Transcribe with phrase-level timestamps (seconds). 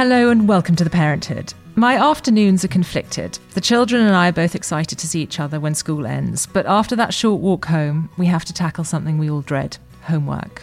[0.00, 1.52] Hello and welcome to The Parenthood.
[1.74, 3.38] My afternoons are conflicted.
[3.52, 6.64] The children and I are both excited to see each other when school ends, but
[6.64, 10.62] after that short walk home, we have to tackle something we all dread homework.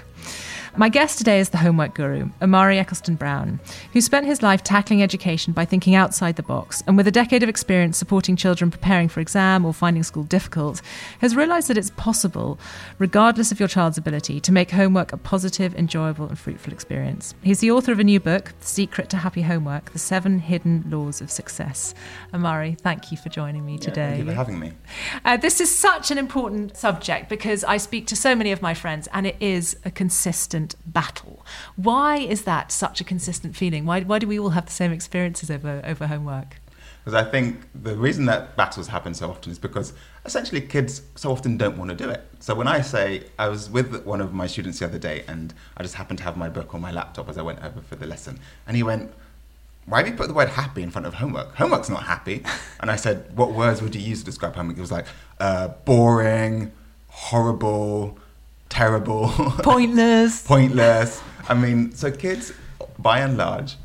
[0.80, 3.60] My guest today is the homework guru, Omari Ecclestone Brown,
[3.94, 7.42] who spent his life tackling education by thinking outside the box and with a decade
[7.42, 10.84] of experience supporting children preparing for exam or finding school difficult,
[11.18, 12.60] has realized that it's possible,
[13.00, 17.34] regardless of your child's ability, to make homework a positive, enjoyable, and fruitful experience.
[17.42, 20.84] He's the author of a new book, The Secret to Happy Homework The Seven Hidden
[20.92, 21.96] Laws of Success.
[22.36, 24.02] Omari, thank you for joining me today.
[24.02, 24.74] Yeah, thank you for having me.
[25.26, 28.76] Uh, this is such an important subject because I speak to so many of my
[28.76, 31.46] friends and it is a consistent consistent battle.
[31.76, 33.86] Why is that such a consistent feeling?
[33.86, 36.60] Why, why do we all have the same experiences over, over homework?
[37.04, 39.94] Because I think the reason that battles happen so often is because
[40.26, 42.22] essentially kids so often don't want to do it.
[42.40, 45.54] So when I say, I was with one of my students the other day and
[45.78, 47.96] I just happened to have my book on my laptop as I went over for
[47.96, 48.40] the lesson.
[48.68, 49.14] And he went,
[49.86, 51.56] why have you put the word happy in front of homework?
[51.56, 52.44] Homework's not happy.
[52.80, 54.76] And I said, what words would you use to describe homework?
[54.76, 55.08] He was like,
[55.40, 56.72] uh, boring,
[57.08, 58.20] horrible,
[58.70, 59.30] terrible,
[59.64, 60.46] pointless.
[60.46, 61.22] pointless.
[61.50, 62.54] I mean, so kids,
[63.00, 63.76] by and large,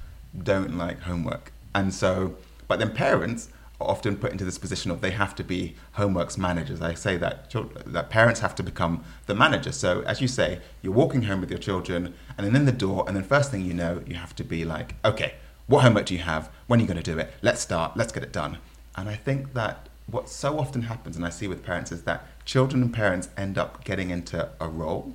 [0.42, 2.36] don't like homework, and so,
[2.68, 3.48] but then parents
[3.80, 6.80] are often put into this position of they have to be homeworks managers.
[6.80, 7.50] I say that
[7.86, 9.72] that parents have to become the manager.
[9.72, 13.04] So as you say, you're walking home with your children, and then in the door,
[13.06, 15.34] and then first thing you know, you have to be like, okay,
[15.66, 16.50] what homework do you have?
[16.66, 17.32] When are you going to do it?
[17.42, 17.96] Let's start.
[17.96, 18.58] Let's get it done.
[18.96, 22.26] And I think that what so often happens, and I see with parents, is that
[22.44, 25.12] children and parents end up getting into a role.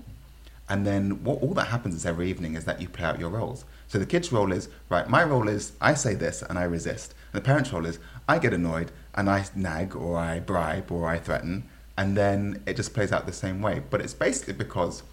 [0.69, 3.29] And then what all that happens is every evening is that you play out your
[3.29, 3.63] roles.
[3.87, 7.13] So the kid's role is, right, my role is I say this and I resist.
[7.31, 11.07] And the parent's role is I get annoyed and I nag or I bribe or
[11.07, 11.69] I threaten.
[11.97, 13.81] And then it just plays out the same way.
[13.89, 15.03] But it's basically because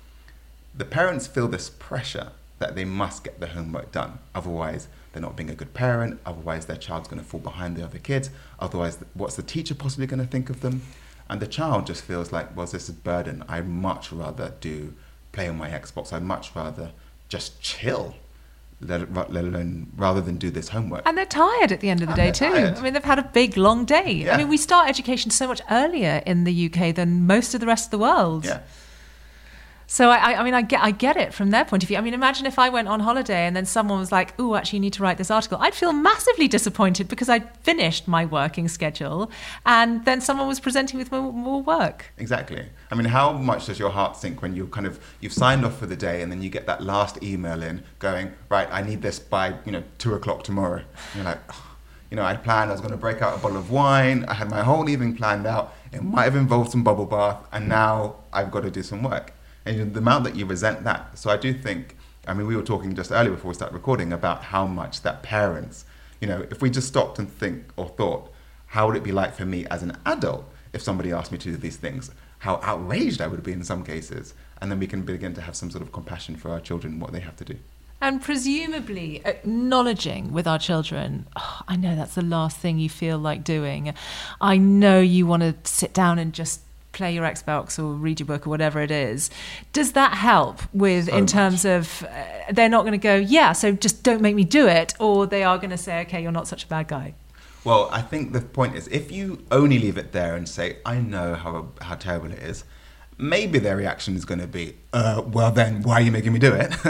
[0.74, 4.18] the parents feel this pressure that they must get the homework done.
[4.34, 6.20] Otherwise, they're not being a good parent.
[6.26, 8.30] Otherwise, their child's going to fall behind the other kids.
[8.58, 10.82] Otherwise, what's the teacher possibly going to think of them?
[11.28, 13.44] And the child just feels like, well, this is a burden.
[13.48, 14.94] I'd much rather do
[15.32, 16.12] play on my Xbox.
[16.12, 16.92] I'd much rather
[17.28, 18.14] just chill.
[18.80, 21.02] Let, let, alone rather than do this homework.
[21.06, 22.52] And they're tired at the end of the and day too.
[22.52, 22.76] Tired.
[22.76, 24.12] I mean, they've had a big long day.
[24.12, 24.34] Yeah.
[24.34, 27.66] I mean, we start education so much earlier in the UK than most of the
[27.66, 28.44] rest of the world.
[28.44, 28.60] Yeah.
[29.86, 31.98] So I, I mean, I get, I get it from their point of view.
[31.98, 34.78] I mean, imagine if I went on holiday and then someone was like, "Oh, actually,
[34.78, 38.68] you need to write this article." I'd feel massively disappointed because I'd finished my working
[38.68, 39.30] schedule,
[39.66, 42.12] and then someone was presenting with more, more work.
[42.18, 42.66] Exactly.
[42.90, 45.78] I mean, how much does your heart sink when you kind of you've signed off
[45.78, 49.02] for the day and then you get that last email in going, "Right, I need
[49.02, 51.40] this by you know two o'clock tomorrow." And you're like.
[51.50, 51.70] Oh.
[52.10, 54.24] You know, I'd planned I was going to break out a bottle of wine.
[54.28, 55.74] I had my whole evening planned out.
[55.90, 59.32] It might have involved some bubble bath, and now I've got to do some work
[59.66, 61.18] and the amount that you resent that.
[61.18, 64.12] So I do think, I mean, we were talking just earlier before we started recording
[64.12, 65.84] about how much that parents,
[66.20, 68.32] you know, if we just stopped and think or thought,
[68.66, 71.50] how would it be like for me as an adult if somebody asked me to
[71.50, 72.10] do these things?
[72.38, 74.34] How outraged I would be in some cases.
[74.60, 77.12] And then we can begin to have some sort of compassion for our children, what
[77.12, 77.56] they have to do.
[78.00, 83.18] And presumably acknowledging with our children, oh, I know that's the last thing you feel
[83.18, 83.94] like doing.
[84.40, 86.60] I know you want to sit down and just
[86.94, 89.30] play your Xbox or read your book or whatever it is.
[89.72, 91.70] Does that help with so in terms much.
[91.70, 94.94] of uh, they're not going to go, yeah, so just don't make me do it,
[94.98, 97.14] or they are going to say, okay, you're not such a bad guy.
[97.64, 100.98] Well, I think the point is if you only leave it there and say, I
[100.98, 102.64] know how how terrible it is,
[103.18, 106.38] maybe their reaction is going to be, uh, well, then why are you making me
[106.38, 106.72] do it?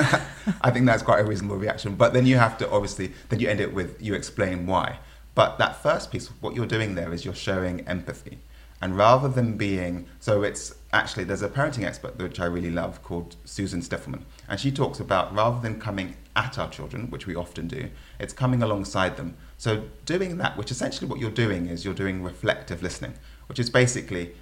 [0.62, 1.94] I think that's quite a reasonable reaction.
[1.94, 4.98] But then you have to obviously, then you end it with, you explain why.
[5.34, 8.38] But that first piece, what you're doing there is you're showing empathy.
[8.84, 13.02] And rather than being, so it's actually, there's a parenting expert which I really love
[13.02, 14.24] called Susan Stiffelman.
[14.46, 17.88] And she talks about rather than coming at our children, which we often do,
[18.20, 19.38] it's coming alongside them.
[19.56, 23.14] So doing that, which essentially what you're doing is you're doing reflective listening,
[23.46, 24.32] which is basically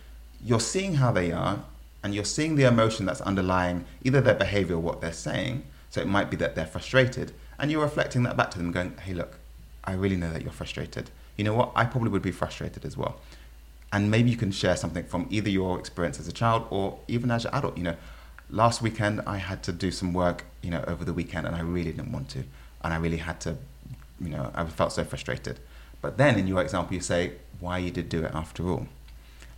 [0.45, 1.63] you're seeing how they are
[2.03, 5.63] and you're seeing the emotion that's underlying either their behavior or what they're saying.
[5.89, 7.31] So it might be that they're frustrated.
[7.61, 9.39] And you're reflecting that back to them, going, hey, look,
[9.85, 11.11] I really know that you're frustrated.
[11.37, 11.71] You know what?
[11.77, 13.21] I probably would be frustrated as well
[13.93, 17.31] and maybe you can share something from either your experience as a child or even
[17.31, 17.77] as an adult.
[17.77, 17.97] You know,
[18.49, 21.61] last weekend I had to do some work, you know, over the weekend, and I
[21.61, 22.45] really didn't want to,
[22.83, 23.57] and I really had to,
[24.21, 25.61] you know, I felt so frustrated.
[26.01, 28.89] But then in your example, you say why you did do it after all.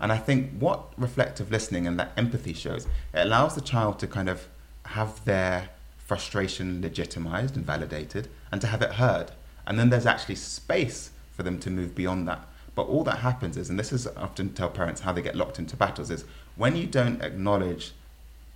[0.00, 4.08] And I think what reflective listening and that empathy shows, it allows the child to
[4.08, 4.48] kind of
[4.87, 9.30] have their frustration legitimized and validated and to have it heard.
[9.66, 13.56] And then there's actually space for them to move beyond that but all that happens
[13.56, 16.25] is, and this is often tell parents how they get locked into battles, is
[16.56, 17.93] when you don't acknowledge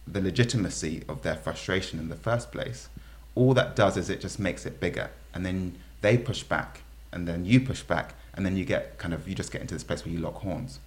[0.07, 2.89] the legitimacy of their frustration in the first place,
[3.35, 5.11] all that does is it just makes it bigger.
[5.35, 6.83] and then they push back,
[7.13, 9.75] and then you push back, and then you get kind of you just get into
[9.75, 10.81] this place where you lock horns.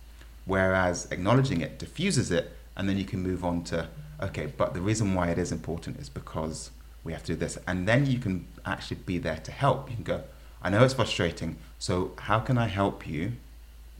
[0.45, 3.87] Whereas acknowledging it diffuses it, and then you can move on to
[4.21, 6.71] okay, but the reason why it is important is because
[7.03, 9.89] we have to do this, and then you can actually be there to help.
[9.89, 10.23] You can go,
[10.63, 13.33] I know it's frustrating, so how can I help you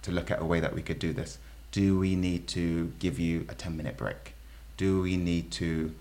[0.04, 1.40] to look at a way that we could do this?
[1.72, 4.36] Do we need to give you a 10 minute break?
[4.78, 5.94] Do we need to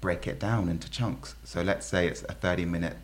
[0.00, 1.36] break it down into chunks?
[1.44, 2.96] So let's say it's a 30 minute,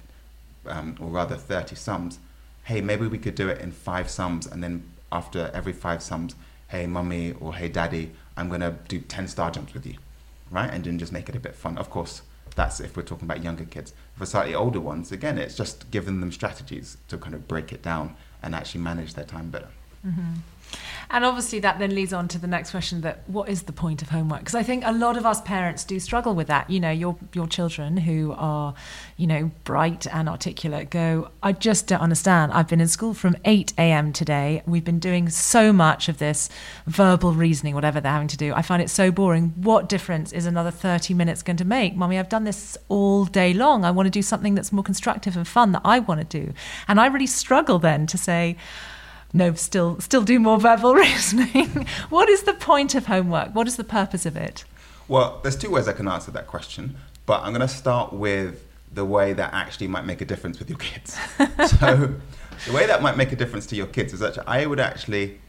[0.66, 2.18] um, or rather 30 sums.
[2.64, 6.34] Hey, maybe we could do it in five sums, and then after every five sums,
[6.68, 9.98] hey, mummy or hey, daddy, I'm going to do 10 star jumps with you,
[10.50, 10.70] right?
[10.72, 11.78] And then just make it a bit fun.
[11.78, 12.22] Of course,
[12.54, 13.92] that's if we're talking about younger kids.
[14.16, 17.82] For slightly older ones, again, it's just giving them strategies to kind of break it
[17.82, 19.68] down and actually manage their time better.
[20.06, 20.34] Mm-hmm.
[21.10, 24.02] And obviously, that then leads on to the next question: that what is the point
[24.02, 24.40] of homework?
[24.40, 26.68] Because I think a lot of us parents do struggle with that.
[26.70, 28.74] You know, your your children who are,
[29.16, 32.52] you know, bright and articulate go, I just don't understand.
[32.52, 34.12] I've been in school from eight a.m.
[34.12, 34.62] today.
[34.66, 36.48] We've been doing so much of this
[36.86, 38.52] verbal reasoning, whatever they're having to do.
[38.54, 39.52] I find it so boring.
[39.56, 42.18] What difference is another thirty minutes going to make, Mummy?
[42.18, 43.84] I've done this all day long.
[43.84, 46.52] I want to do something that's more constructive and fun that I want to do,
[46.88, 48.56] and I really struggle then to say
[49.34, 51.86] no, still still do more verbal reasoning.
[52.08, 53.54] what is the point of homework?
[53.54, 54.64] What is the purpose of it?
[55.08, 56.96] Well, there's two ways I can answer that question,
[57.26, 60.70] but I'm going to start with the way that actually might make a difference with
[60.70, 61.18] your kids.
[61.78, 62.14] so,
[62.66, 65.40] the way that might make a difference to your kids is that I would actually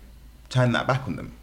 [0.50, 1.34] turn that back on them.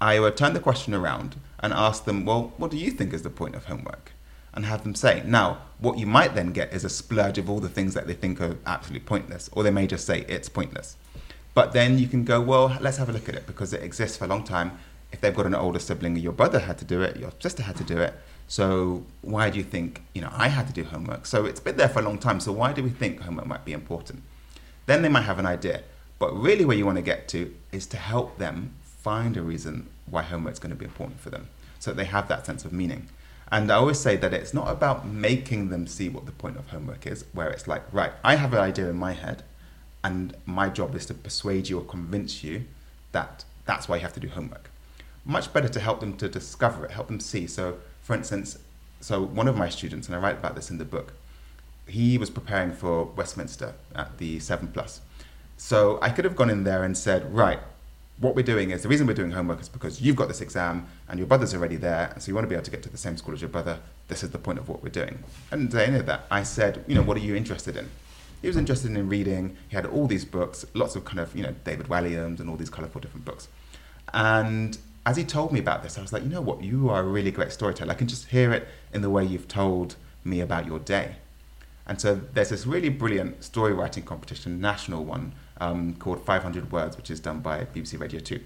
[0.00, 3.22] I would turn the question around and ask them, well, what do you think is
[3.22, 4.12] the point of homework?
[4.54, 5.22] And have them say.
[5.24, 8.14] Now, what you might then get is a splurge of all the things that they
[8.14, 10.96] think are absolutely pointless, or they may just say it's pointless.
[11.54, 14.16] But then you can go, well, let's have a look at it because it exists
[14.16, 14.78] for a long time.
[15.12, 17.76] If they've got an older sibling, your brother had to do it, your sister had
[17.76, 18.14] to do it.
[18.48, 21.26] So why do you think, you know, I had to do homework?
[21.26, 22.40] So it's been there for a long time.
[22.40, 24.22] So why do we think homework might be important?
[24.86, 25.82] Then they might have an idea.
[26.18, 29.88] But really, where you want to get to is to help them find a reason
[30.06, 31.48] why homework is going to be important for them
[31.78, 33.08] so that they have that sense of meaning.
[33.50, 36.68] And I always say that it's not about making them see what the point of
[36.68, 39.42] homework is, where it's like, right, I have an idea in my head
[40.04, 42.64] and my job is to persuade you or convince you
[43.12, 44.70] that that's why you have to do homework.
[45.24, 47.46] Much better to help them to discover it, help them see.
[47.46, 48.58] So, for instance,
[49.00, 51.12] so one of my students, and I write about this in the book,
[51.86, 55.00] he was preparing for Westminster at the 7 Plus.
[55.56, 57.60] So I could have gone in there and said, right,
[58.18, 60.86] what we're doing is the reason we're doing homework is because you've got this exam
[61.08, 62.88] and your brother's already there, and so you want to be able to get to
[62.88, 63.78] the same school as your brother.
[64.08, 65.22] This is the point of what we're doing.
[65.50, 67.88] And at the end of that, I said, you know, what are you interested in?
[68.42, 69.56] He was interested in reading.
[69.68, 72.56] He had all these books, lots of kind of, you know, David Walliams and all
[72.56, 73.48] these colourful different books.
[74.12, 77.00] And as he told me about this, I was like, you know what, you are
[77.00, 77.92] a really great storyteller.
[77.92, 79.94] I can just hear it in the way you've told
[80.24, 81.16] me about your day.
[81.86, 86.96] And so there's this really brilliant story writing competition, national one, um, called 500 Words,
[86.96, 88.40] which is done by BBC Radio 2.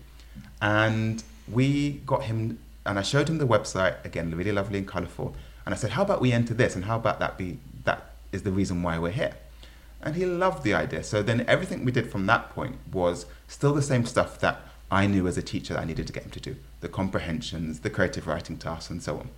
[0.60, 5.34] And we got him, and I showed him the website, again, really lovely and colourful.
[5.64, 6.74] And I said, how about we enter this?
[6.76, 9.34] And how about that be, that is the reason why we're here?
[10.06, 11.02] And he loved the idea.
[11.02, 15.08] So then everything we did from that point was still the same stuff that I
[15.08, 17.90] knew as a teacher that I needed to get him to do the comprehensions, the
[17.90, 19.30] creative writing tasks, and so on.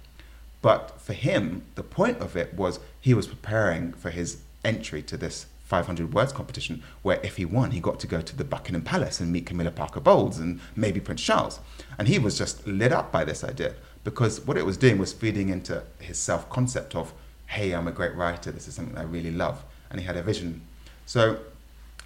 [0.61, 5.17] But for him, the point of it was he was preparing for his entry to
[5.17, 8.83] this 500 words competition, where if he won, he got to go to the Buckingham
[8.83, 11.61] Palace and meet Camilla Parker Bowles and maybe Prince Charles.
[11.97, 13.73] And he was just lit up by this idea
[14.05, 17.15] because what it was doing was feeding into his self concept of,
[17.47, 20.23] hey, I'm a great writer, this is something I really love and he had a
[20.23, 20.63] vision.
[21.07, 21.39] So,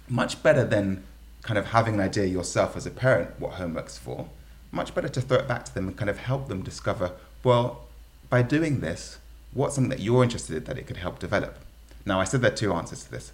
[0.07, 1.03] much better than
[1.41, 4.29] kind of having an idea yourself as a parent what homework's for,
[4.71, 7.11] much better to throw it back to them and kind of help them discover,
[7.43, 7.85] well,
[8.29, 9.19] by doing this,
[9.53, 11.59] what's something that you're interested in that it could help develop?
[12.05, 13.31] Now, I said there are two answers to this.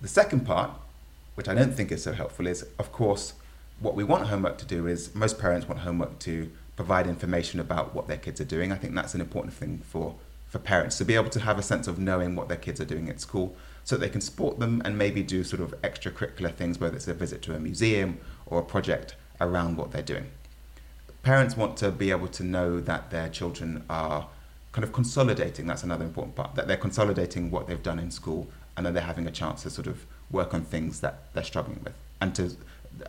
[0.00, 0.70] The second part,
[1.34, 3.32] which I don't think is so helpful, is of course,
[3.80, 7.94] what we want homework to do is most parents want homework to provide information about
[7.94, 8.70] what their kids are doing.
[8.70, 10.14] I think that's an important thing for,
[10.48, 12.84] for parents to be able to have a sense of knowing what their kids are
[12.84, 16.78] doing at school so they can support them and maybe do sort of extracurricular things,
[16.78, 20.26] whether it's a visit to a museum or a project around what they're doing.
[21.22, 24.28] Parents want to be able to know that their children are
[24.72, 28.46] kind of consolidating, that's another important part, that they're consolidating what they've done in school
[28.76, 31.80] and that they're having a chance to sort of work on things that they're struggling
[31.82, 31.94] with.
[32.20, 32.56] And to,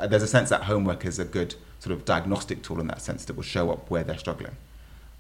[0.08, 3.26] there's a sense that homework is a good sort of diagnostic tool in that sense
[3.26, 4.56] that will show up where they're struggling.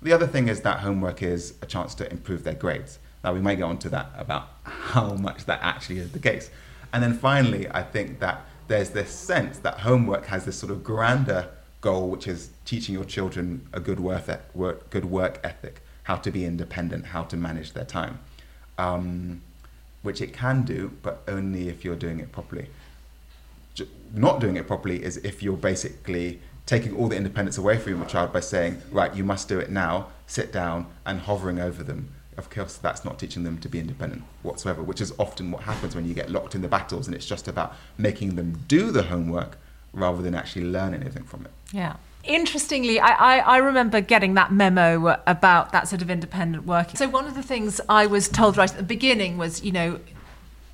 [0.01, 2.99] The other thing is that homework is a chance to improve their grades.
[3.23, 6.49] Now, we may get onto that about how much that actually is the case.
[6.93, 10.83] And then finally, I think that there's this sense that homework has this sort of
[10.83, 11.49] grander
[11.81, 14.27] goal, which is teaching your children a good work,
[14.89, 18.19] good work ethic, how to be independent, how to manage their time.
[18.77, 19.41] Um,
[20.01, 22.69] which it can do, but only if you're doing it properly.
[24.13, 26.39] Not doing it properly is if you're basically
[26.69, 29.71] taking all the independence away from your child by saying, right, you must do it
[29.71, 32.13] now, sit down, and hovering over them.
[32.37, 35.95] Of course, that's not teaching them to be independent whatsoever, which is often what happens
[35.95, 39.01] when you get locked in the battles and it's just about making them do the
[39.01, 39.57] homework
[39.93, 41.51] rather than actually learn anything from it.
[41.73, 41.95] Yeah.
[42.23, 46.97] Interestingly, I, I, I, remember getting that memo about that sort of independent working.
[46.97, 49.99] So, one of the things I was told right at the beginning was, you know,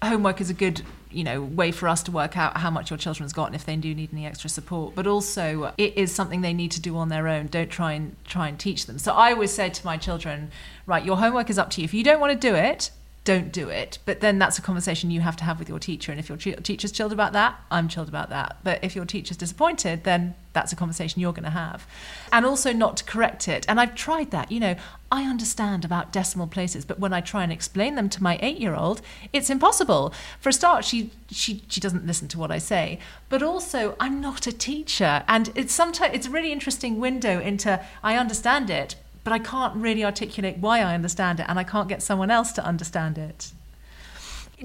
[0.04, 0.82] homework is a good
[1.16, 3.66] you know way for us to work out how much your children's got and if
[3.66, 4.96] they do need any extra support.
[4.96, 7.48] But also it is something they need to do on their own.
[7.48, 9.00] Don't try and try and teach them.
[9.00, 10.52] So i always say to my children
[10.86, 11.86] right your homework is up to you.
[11.86, 12.92] If you don't want to do it
[13.26, 13.98] don't do it.
[14.06, 16.12] But then that's a conversation you have to have with your teacher.
[16.12, 18.58] And if your teacher's chilled about that, I'm chilled about that.
[18.64, 21.88] But if your teacher's disappointed, then that's a conversation you're going to have.
[22.32, 23.66] And also not to correct it.
[23.68, 24.52] And I've tried that.
[24.52, 24.76] You know,
[25.12, 28.60] I understand about decimal places, but when I try and explain them to my eight
[28.60, 29.02] year old,
[29.34, 30.14] it's impossible.
[30.40, 33.00] For a start, she, she, she doesn't listen to what I say.
[33.28, 35.24] But also, I'm not a teacher.
[35.28, 39.76] And it's sometimes it's a really interesting window into I understand it, but I can't
[39.76, 43.52] really articulate why I understand it and I can't get someone else to understand it.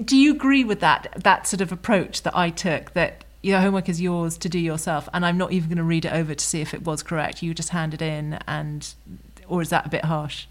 [0.05, 3.89] Do you agree with that that sort of approach that I took that your homework
[3.89, 6.45] is yours to do yourself and I'm not even going to read it over to
[6.45, 7.41] see if it was correct.
[7.41, 8.93] You just hand it in and
[9.47, 10.45] or is that a bit harsh?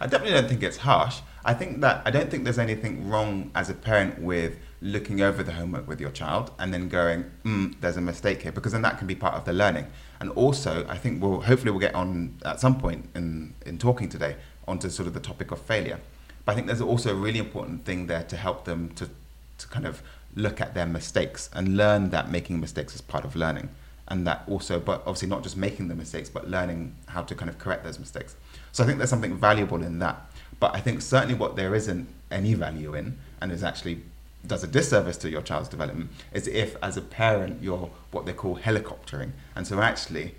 [0.00, 1.18] I definitely don't think it's harsh.
[1.44, 5.42] I think that I don't think there's anything wrong as a parent with looking over
[5.42, 8.82] the homework with your child and then going, mm, there's a mistake here, because then
[8.82, 9.86] that can be part of the learning.
[10.20, 14.08] And also, I think we'll hopefully we'll get on at some point in, in talking
[14.08, 14.36] today
[14.68, 15.98] onto sort of the topic of failure.
[16.44, 19.08] But I think there's also a really important thing there to help them to,
[19.58, 20.02] to kind of
[20.36, 23.70] look at their mistakes and learn that making mistakes is part of learning.
[24.08, 27.48] And that also, but obviously not just making the mistakes, but learning how to kind
[27.48, 28.36] of correct those mistakes.
[28.72, 30.30] So I think there's something valuable in that.
[30.58, 34.02] But I think certainly what there isn't any value in, and is actually
[34.46, 38.32] does a disservice to your child's development is if, as a parent, you're what they
[38.32, 39.32] call helicoptering.
[39.54, 40.34] And so, actually,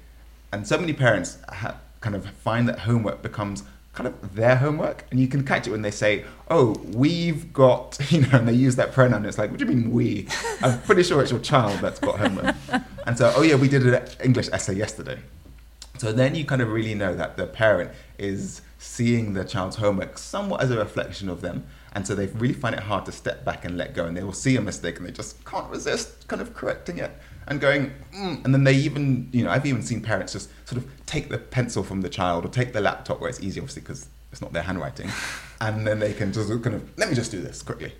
[0.51, 5.05] and so many parents ha- kind of find that homework becomes kind of their homework.
[5.11, 8.53] And you can catch it when they say, Oh, we've got, you know, and they
[8.53, 9.25] use that pronoun.
[9.25, 10.27] It's like, What do you mean we?
[10.61, 12.55] I'm pretty sure it's your child that's got homework.
[13.05, 15.19] and so, Oh, yeah, we did an English essay yesterday.
[15.97, 20.17] So then you kind of really know that the parent is seeing the child's homework
[20.17, 23.43] somewhat as a reflection of them and so they really find it hard to step
[23.43, 24.05] back and let go.
[24.05, 27.11] And they will see a mistake and they just can't resist kind of correcting it
[27.47, 28.43] and going, mm.
[28.45, 31.37] and then they even, you know, I've even seen parents just sort of take the
[31.37, 34.53] pencil from the child or take the laptop where it's easy, obviously, because it's not
[34.53, 35.09] their handwriting.
[35.61, 37.93] and then they can just kind of, let me just do this quickly.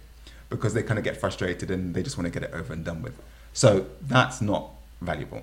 [0.50, 2.84] Because they kind of get frustrated and they just want to get it over and
[2.86, 3.18] done with.
[3.54, 4.70] So that's not
[5.02, 5.42] valuable.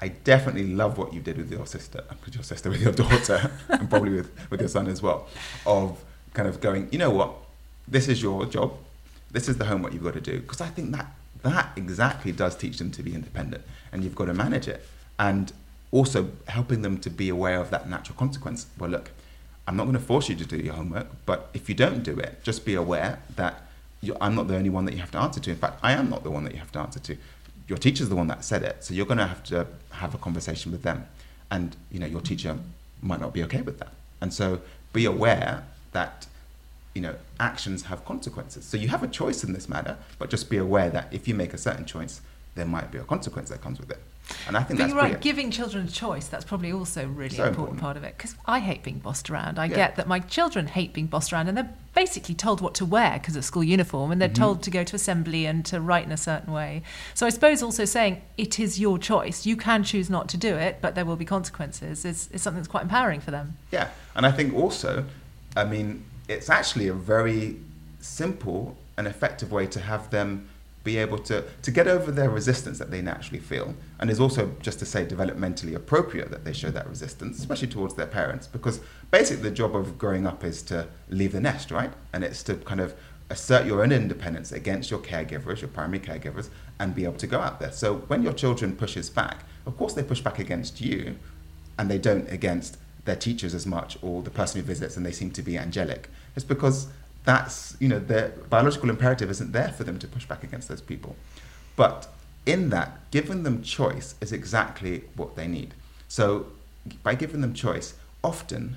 [0.00, 3.50] I definitely love what you did with your sister, with your sister, with your daughter,
[3.68, 5.28] and probably with, with your son as well,
[5.64, 6.02] of
[6.34, 7.34] kind of going, you know what,
[7.88, 8.74] this is your job.
[9.30, 10.40] This is the homework you've got to do.
[10.40, 11.06] Because I think that
[11.42, 14.86] that exactly does teach them to be independent, and you've got to manage it.
[15.18, 15.52] And
[15.92, 18.66] also helping them to be aware of that natural consequence.
[18.78, 19.10] Well, look,
[19.66, 22.18] I'm not going to force you to do your homework, but if you don't do
[22.18, 23.62] it, just be aware that
[24.20, 25.50] I'm not the only one that you have to answer to.
[25.50, 27.16] In fact, I am not the one that you have to answer to.
[27.66, 30.18] Your teacher's the one that said it, so you're going to have to have a
[30.18, 31.06] conversation with them,
[31.50, 32.58] and you know your teacher
[33.02, 33.92] might not be okay with that.
[34.20, 34.60] And so
[34.92, 36.26] be aware that
[36.96, 38.64] you know, actions have consequences.
[38.64, 41.34] So you have a choice in this matter, but just be aware that if you
[41.34, 42.22] make a certain choice,
[42.54, 44.02] there might be a consequence that comes with it.
[44.48, 45.02] And I think but that's you're right.
[45.02, 45.22] Brilliant.
[45.22, 48.16] Giving children a choice that's probably also a really so important, important, part of it.
[48.16, 49.58] Because I hate being bossed around.
[49.58, 49.76] I yeah.
[49.76, 53.18] get that my children hate being bossed around, and they're basically told what to wear
[53.18, 54.42] because of school uniform, and they're mm-hmm.
[54.42, 56.82] told to go to assembly and to write in a certain way.
[57.12, 59.44] So I suppose also saying it is your choice.
[59.44, 62.06] You can choose not to do it, but there will be consequences.
[62.06, 63.58] Is is something that's quite empowering for them.
[63.70, 65.04] Yeah, and I think also,
[65.54, 67.56] I mean, it's actually a very
[68.00, 70.48] simple and effective way to have them
[70.86, 73.74] be able to, to get over their resistance that they naturally feel.
[73.98, 77.94] And is also, just to say, developmentally appropriate that they show that resistance, especially towards
[77.94, 78.80] their parents, because
[79.10, 81.92] basically the job of growing up is to leave the nest, right?
[82.12, 82.94] And it's to kind of
[83.30, 87.40] assert your own independence against your caregivers, your primary caregivers, and be able to go
[87.40, 87.72] out there.
[87.72, 91.16] So when your children pushes back, of course they push back against you,
[91.78, 95.12] and they don't against their teachers as much or the person who visits and they
[95.12, 96.10] seem to be angelic.
[96.34, 96.88] It's because
[97.24, 100.80] that's, you know, their biological imperative isn't there for them to push back against those
[100.80, 101.16] people.
[101.74, 102.08] But
[102.44, 105.74] in that, giving them choice is exactly what they need.
[106.08, 106.46] So
[107.02, 108.76] by giving them choice, often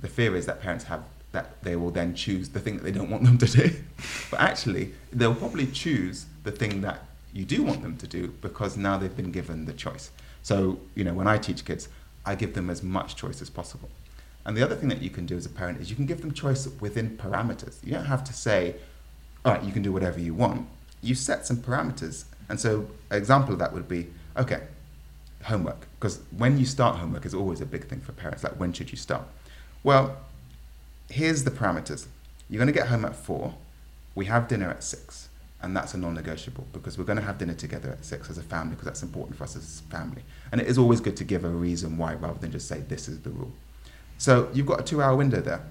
[0.00, 2.92] the fear is that parents have that they will then choose the thing that they
[2.92, 3.70] don't want them to do.
[4.30, 7.04] but actually, they'll probably choose the thing that
[7.34, 10.10] you do want them to do because now they've been given the choice.
[10.42, 11.88] So, you know, when I teach kids,
[12.28, 13.88] I give them as much choice as possible.
[14.44, 16.20] And the other thing that you can do as a parent is you can give
[16.20, 17.82] them choice within parameters.
[17.82, 18.76] You don't have to say,
[19.46, 20.68] all right, you can do whatever you want,
[21.00, 22.24] you set some parameters.
[22.50, 24.64] And so, an example of that would be okay,
[25.44, 25.86] homework.
[25.98, 28.44] Because when you start homework is always a big thing for parents.
[28.44, 29.22] Like, when should you start?
[29.82, 30.18] Well,
[31.08, 32.08] here's the parameters.
[32.50, 33.54] You're going to get home at four.
[34.14, 35.27] We have dinner at six.
[35.60, 38.38] And that's a non negotiable because we're going to have dinner together at six as
[38.38, 40.22] a family because that's important for us as a family.
[40.52, 43.08] And it is always good to give a reason why rather than just say this
[43.08, 43.52] is the rule.
[44.18, 45.62] So you've got a two hour window there.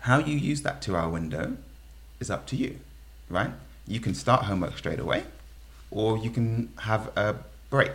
[0.00, 1.56] How you use that two hour window
[2.18, 2.78] is up to you,
[3.28, 3.50] right?
[3.86, 5.24] You can start homework straight away
[5.90, 7.36] or you can have a
[7.68, 7.92] break.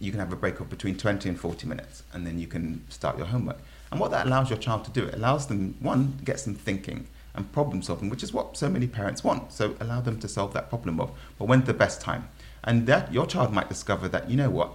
[0.00, 2.82] You can have a break of between 20 and 40 minutes and then you can
[2.88, 3.58] start your homework.
[3.90, 7.06] And what that allows your child to do, it allows them, one, gets them thinking
[7.34, 9.52] and problem solving, which is what so many parents want.
[9.52, 12.28] So allow them to solve that problem of, well, when's the best time?
[12.62, 14.72] And that your child might discover that, you know what,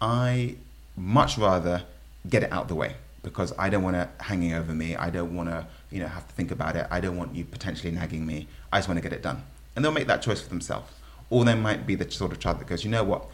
[0.00, 0.56] I
[0.96, 1.82] much rather
[2.28, 4.94] get it out the way because I don't want it hanging over me.
[4.96, 6.86] I don't want to, you know, have to think about it.
[6.90, 8.48] I don't want you potentially nagging me.
[8.70, 9.42] I just want to get it done.
[9.74, 10.92] And they'll make that choice for themselves.
[11.30, 13.26] Or they might be the sort of child that goes, you know what,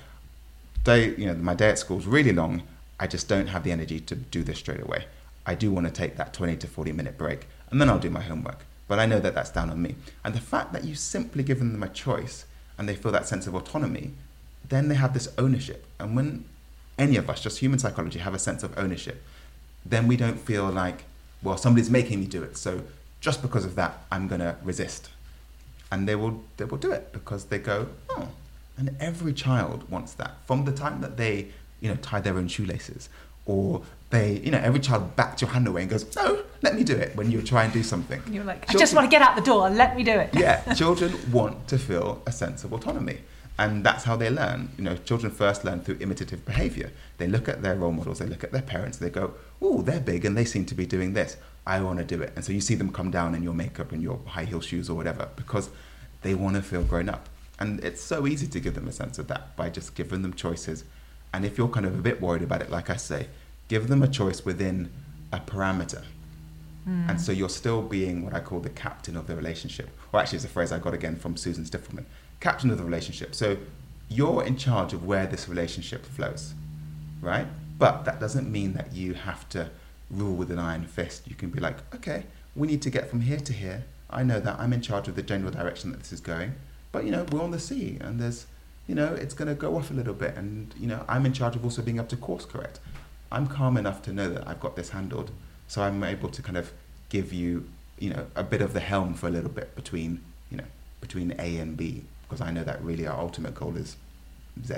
[0.84, 2.62] day, you know, my day at school is really long.
[2.98, 5.06] I just don't have the energy to do this straight away.
[5.44, 8.10] I do want to take that 20 to 40 minute break and then I'll do
[8.10, 8.58] my homework.
[8.88, 9.94] But I know that that's down on me.
[10.24, 12.44] And the fact that you simply given them a choice
[12.76, 14.12] and they feel that sense of autonomy,
[14.68, 15.86] then they have this ownership.
[15.98, 16.44] And when
[16.98, 19.22] any of us, just human psychology, have a sense of ownership,
[19.86, 21.04] then we don't feel like,
[21.42, 22.56] well, somebody's making me do it.
[22.56, 22.82] So
[23.20, 25.10] just because of that, I'm going to resist.
[25.92, 28.28] And they will, they will do it because they go, oh.
[28.76, 30.36] And every child wants that.
[30.46, 31.48] From the time that they,
[31.80, 33.08] you know, tie their own shoelaces
[33.46, 36.84] or they, you know, every child backs your hand away and goes, no, let me
[36.84, 38.20] do it when you try and do something.
[38.26, 40.30] And you're like, I just want to get out the door, let me do it.
[40.34, 43.18] yeah, children want to feel a sense of autonomy.
[43.58, 44.70] And that's how they learn.
[44.78, 46.90] You know, children first learn through imitative behavior.
[47.18, 50.00] They look at their role models, they look at their parents, they go, oh, they're
[50.00, 51.36] big and they seem to be doing this.
[51.66, 52.32] I want to do it.
[52.36, 54.88] And so you see them come down in your makeup and your high heel shoes
[54.88, 55.68] or whatever because
[56.22, 57.28] they want to feel grown up.
[57.58, 60.32] And it's so easy to give them a sense of that by just giving them
[60.32, 60.84] choices.
[61.34, 63.28] And if you're kind of a bit worried about it, like I say,
[63.68, 64.90] give them a choice within
[65.32, 66.02] a parameter.
[66.88, 67.10] Mm.
[67.10, 69.90] And so you're still being what I call the captain of the relationship.
[70.12, 72.04] Or actually, it's a phrase I got again from Susan Stiffelman
[72.40, 73.34] captain of the relationship.
[73.34, 73.58] So
[74.08, 76.54] you're in charge of where this relationship flows,
[77.20, 77.46] right?
[77.78, 79.70] But that doesn't mean that you have to
[80.10, 81.28] rule with an iron fist.
[81.28, 82.24] You can be like, okay,
[82.56, 83.84] we need to get from here to here.
[84.08, 86.54] I know that I'm in charge of the general direction that this is going.
[86.92, 88.46] But, you know, we're on the sea and there's,
[88.88, 90.34] you know, it's going to go off a little bit.
[90.36, 92.80] And, you know, I'm in charge of also being able to course correct.
[93.30, 95.30] I'm calm enough to know that I've got this handled.
[95.70, 96.72] So I'm able to kind of
[97.10, 97.64] give you,
[98.00, 100.64] you know, a bit of the helm for a little bit between, you know,
[101.00, 103.96] between A and B, because I know that really our ultimate goal is
[104.66, 104.74] Z.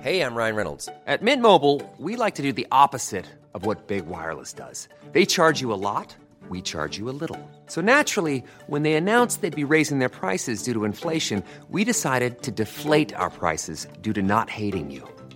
[0.00, 0.88] Hey, I'm Ryan Reynolds.
[1.06, 4.88] At Mint Mobile, we like to do the opposite of what Big Wireless does.
[5.12, 6.16] They charge you a lot,
[6.48, 7.50] we charge you a little.
[7.66, 12.42] So naturally, when they announced they'd be raising their prices due to inflation, we decided
[12.44, 15.06] to deflate our prices due to not hating you.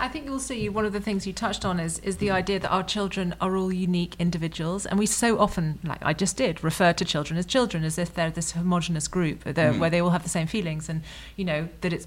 [0.00, 2.58] I think also you, one of the things you touched on is is the idea
[2.58, 6.64] that our children are all unique individuals, and we so often, like I just did,
[6.64, 9.78] refer to children as children as if they're this homogenous group mm.
[9.78, 11.02] where they all have the same feelings, and
[11.36, 12.06] you know that it's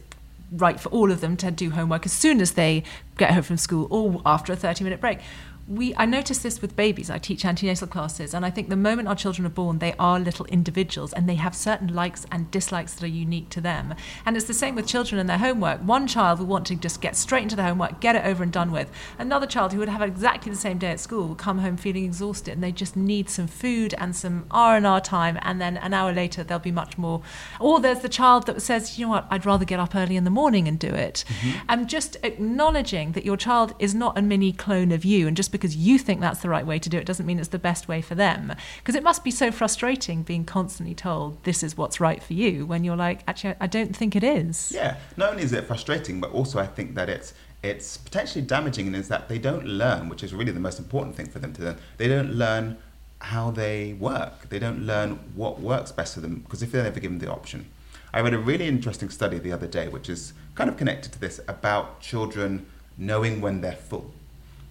[0.52, 2.84] right for all of them to do homework as soon as they
[3.18, 5.20] get home from school or after a 30 minute break
[5.68, 7.10] we I notice this with babies.
[7.10, 10.20] I teach antenatal classes, and I think the moment our children are born, they are
[10.20, 13.96] little individuals, and they have certain likes and dislikes that are unique to them.
[14.26, 15.80] And it's the same with children and their homework.
[15.82, 18.52] One child will want to just get straight into the homework, get it over and
[18.52, 18.92] done with.
[19.18, 22.04] Another child who would have exactly the same day at school will come home feeling
[22.04, 25.78] exhausted, and they just need some food and some R and R time, and then
[25.78, 27.22] an hour later they'll be much more.
[27.62, 30.26] Or there's the child that says, you know what, I'd rather get up early in
[30.26, 31.24] the morning and do it.
[31.28, 31.66] Mm-hmm.
[31.70, 35.53] And just acknowledging that your child is not a mini clone of you, and just
[35.54, 37.88] because you think that's the right way to do it doesn't mean it's the best
[37.88, 38.54] way for them.
[38.80, 42.66] Because it must be so frustrating being constantly told this is what's right for you
[42.66, 44.72] when you're like, actually, I don't think it is.
[44.74, 48.88] Yeah, not only is it frustrating, but also I think that it's it's potentially damaging
[48.88, 51.54] in is that they don't learn, which is really the most important thing for them
[51.54, 51.78] to learn.
[51.96, 52.78] They don't learn
[53.20, 54.50] how they work.
[54.50, 57.70] They don't learn what works best for them because if they're never given the option.
[58.12, 61.20] I read a really interesting study the other day, which is kind of connected to
[61.20, 62.66] this about children
[62.98, 64.14] knowing when they're full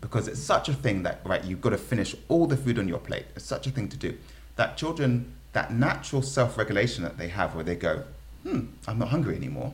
[0.03, 2.87] because it's such a thing that right you've got to finish all the food on
[2.87, 4.15] your plate it's such a thing to do
[4.57, 8.05] that children that natural self-regulation that they have where they go
[8.43, 9.73] hmm i'm not hungry anymore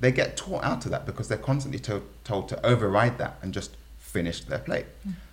[0.00, 3.52] they get taught out of that because they're constantly to- told to override that and
[3.52, 4.86] just finish their plate.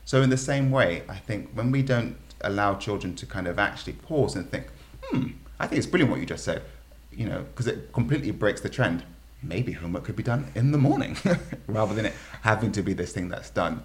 [0.06, 3.58] So, in the same way, I think when we don't allow children to kind of
[3.60, 4.68] actually pause and think,
[5.04, 5.28] hmm,
[5.60, 6.62] I think it's brilliant what you just said,
[7.12, 9.04] you know, because it completely breaks the trend.
[9.42, 11.18] Maybe homework could be done in the morning
[11.68, 13.84] rather than it having to be this thing that's done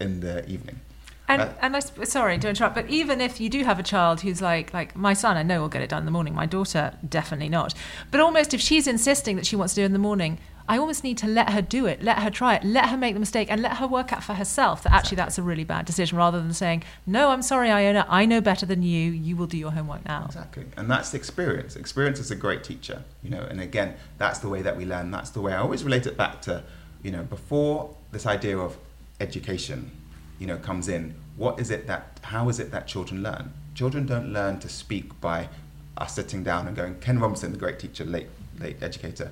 [0.00, 0.80] in the evening.
[1.28, 4.22] And, Uh, and I, sorry to interrupt, but even if you do have a child
[4.22, 6.34] who's like, like my son, I know will get it done in the morning.
[6.34, 7.72] My daughter, definitely not.
[8.10, 10.78] But almost if she's insisting that she wants to do it in the morning, I
[10.78, 13.20] almost need to let her do it, let her try it, let her make the
[13.20, 16.16] mistake, and let her work out for herself that actually that's a really bad decision,
[16.16, 19.10] rather than saying, "No, I'm sorry, Iona, I know better than you.
[19.10, 20.66] You will do your homework now." Exactly.
[20.76, 21.74] And that's experience.
[21.74, 25.10] Experience is a great teacher, you know, and again, that's the way that we learn.
[25.10, 26.62] That's the way I always relate it back to,
[27.02, 28.76] you know, before this idea of
[29.20, 29.90] education,
[30.38, 33.52] you know, comes in, what is it that, how is it that children learn?
[33.74, 35.48] Children don't learn to speak by
[35.96, 38.28] us sitting down and going, Ken Robinson, the great teacher, late,
[38.58, 39.30] late educator,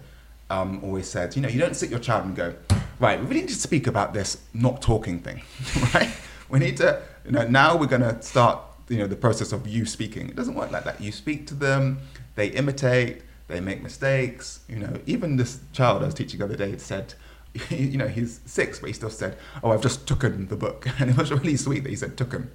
[0.51, 2.55] um, always said, you know, you don't sit your child and go,
[3.01, 5.43] right, we really need to speak about this not talking thing,
[5.95, 6.11] right?
[6.49, 9.67] We need to, you know, now we're going to start, you know, the process of
[9.67, 10.29] you speaking.
[10.29, 11.01] It doesn't work like that.
[11.01, 11.99] You speak to them,
[12.37, 14.61] they imitate, they make mistakes.
[14.69, 17.15] You know, even this child I was teaching the other day said,
[17.71, 21.11] you know, he's six, but he still said, "Oh, I've just tooken the book," and
[21.11, 22.49] it was really sweet that he said "tooken."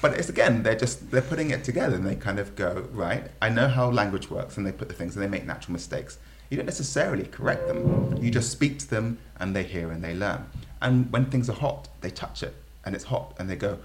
[0.00, 3.30] But it's again, they're just they're putting it together, and they kind of go, "Right,
[3.42, 6.18] I know how language works," and they put the things, and they make natural mistakes.
[6.48, 8.18] You don't necessarily correct them.
[8.20, 10.46] You just speak to them, and they hear and they learn.
[10.82, 13.78] And when things are hot, they touch it, and it's hot, and they go,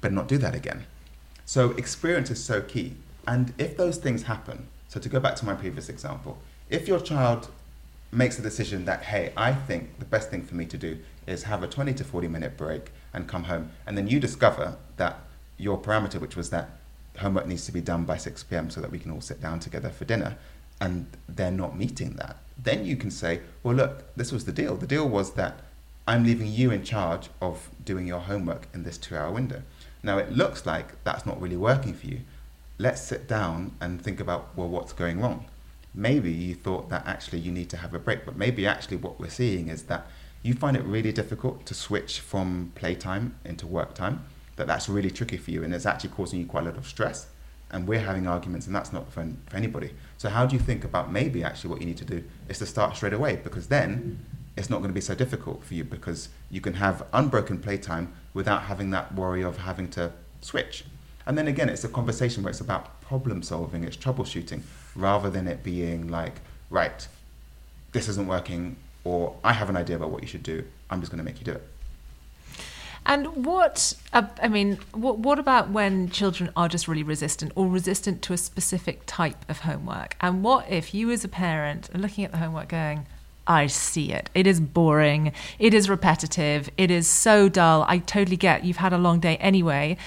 [0.00, 0.86] "Better not do that again."
[1.44, 2.96] So experience is so key.
[3.26, 6.38] And if those things happen, so to go back to my previous example,
[6.70, 7.50] if your child
[8.16, 11.42] makes a decision that, hey, I think the best thing for me to do is
[11.44, 15.20] have a 20 to 40 minute break and come home, and then you discover that
[15.58, 16.70] your parameter, which was that
[17.18, 18.70] homework needs to be done by 6 p.m.
[18.70, 20.36] so that we can all sit down together for dinner,
[20.80, 24.76] and they're not meeting that, then you can say, well, look, this was the deal.
[24.76, 25.60] The deal was that
[26.08, 29.62] I'm leaving you in charge of doing your homework in this two hour window.
[30.02, 32.20] Now, it looks like that's not really working for you.
[32.78, 35.46] Let's sit down and think about, well, what's going wrong?
[35.96, 39.18] Maybe you thought that actually you need to have a break, but maybe actually what
[39.18, 40.06] we're seeing is that
[40.42, 44.24] you find it really difficult to switch from playtime into work time,
[44.56, 46.86] that that's really tricky for you and it's actually causing you quite a lot of
[46.86, 47.28] stress.
[47.70, 49.90] And we're having arguments, and that's not for, for anybody.
[50.18, 52.66] So, how do you think about maybe actually what you need to do is to
[52.66, 53.40] start straight away?
[53.42, 54.20] Because then
[54.56, 58.12] it's not going to be so difficult for you because you can have unbroken playtime
[58.34, 60.84] without having that worry of having to switch.
[61.26, 64.62] And then again, it's a conversation where it's about problem solving, it's troubleshooting,
[64.94, 66.34] rather than it being like,
[66.70, 67.06] right,
[67.92, 71.10] this isn't working, or I have an idea about what you should do, I'm just
[71.10, 71.62] going to make you do it.
[73.08, 78.20] And what, I mean, what, what about when children are just really resistant or resistant
[78.22, 80.16] to a specific type of homework?
[80.20, 83.06] And what if you, as a parent, are looking at the homework going,
[83.46, 84.28] I see it.
[84.34, 85.30] It is boring.
[85.60, 86.68] It is repetitive.
[86.76, 87.84] It is so dull.
[87.86, 89.98] I totally get you've had a long day anyway.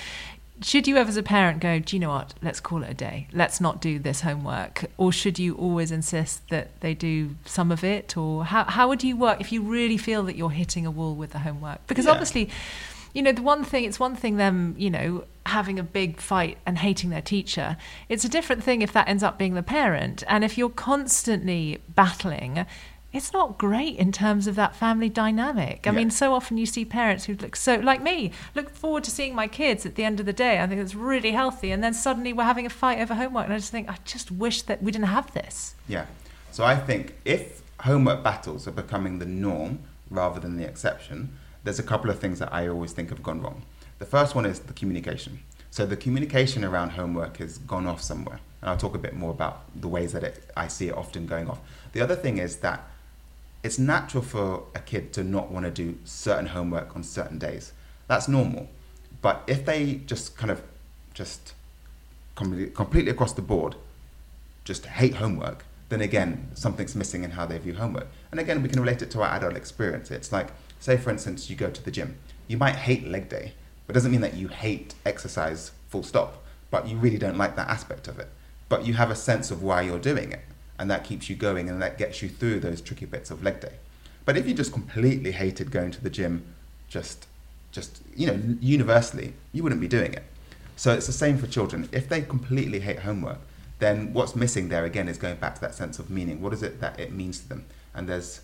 [0.62, 2.34] Should you ever, as a parent, go, do you know what?
[2.42, 3.28] Let's call it a day.
[3.32, 4.86] Let's not do this homework.
[4.98, 8.18] Or should you always insist that they do some of it?
[8.18, 11.16] Or how, how would you work if you really feel that you're hitting a wall
[11.16, 11.86] with the homework?
[11.88, 12.12] Because Yeah.
[12.12, 12.50] obviously,
[13.14, 16.58] you know, the one thing, it's one thing them, you know, having a big fight
[16.66, 17.78] and hating their teacher.
[18.10, 20.24] It's a different thing if that ends up being the parent.
[20.28, 22.66] And if you're constantly battling,
[23.12, 25.82] it's not great in terms of that family dynamic.
[25.86, 25.98] I Yeah.
[25.98, 29.34] mean, so often you see parents who look so, like me, look forward to seeing
[29.34, 30.62] my kids at the end of the day.
[30.62, 31.72] I think it's really healthy.
[31.72, 33.46] And then suddenly we're having a fight over homework.
[33.46, 35.74] And I just think, I just wish that we didn't have this.
[35.88, 36.06] Yeah.
[36.52, 39.80] So I think if homework battles are becoming the norm
[40.12, 41.32] rather than the exception,
[41.64, 43.64] there's a couple of things that I always think have gone wrong.
[43.98, 45.40] The first one is the communication.
[45.72, 48.40] So the communication around homework has gone off somewhere.
[48.62, 51.26] And I'll talk a bit more about the ways that it, I see it often
[51.26, 51.60] going off.
[51.94, 52.86] The other thing is that
[53.64, 57.74] it's natural for a kid to not want to do certain homework on certain days.
[58.08, 58.70] That's normal.
[59.22, 60.62] But if they just kind of
[61.14, 61.54] just
[62.36, 63.76] completely, across the board
[64.64, 68.08] just hate homework, then again, something's missing in how they view homework.
[68.32, 70.12] And again, we can relate it to our adult experience.
[70.12, 72.18] It's like, say, for instance, you go to the gym.
[72.48, 73.54] You might hate leg day,
[73.86, 77.56] but it doesn't mean that you hate exercise full stop, but you really don't like
[77.56, 78.30] that aspect of it.
[78.70, 80.42] But you have a sense of why you're doing it,
[80.80, 83.60] and that keeps you going and that gets you through those tricky bits of leg
[83.60, 83.74] day.
[84.26, 86.46] But if you just completely hated going to the gym,
[86.88, 87.28] just,
[87.72, 90.24] just you know, universally, you wouldn't be doing it.
[90.78, 91.90] So it's the same for children.
[91.92, 93.40] If they completely hate homework,
[93.80, 96.42] then what's missing there again is going back to that sense of meaning.
[96.42, 97.66] What is it that it means to them?
[97.94, 98.42] And there's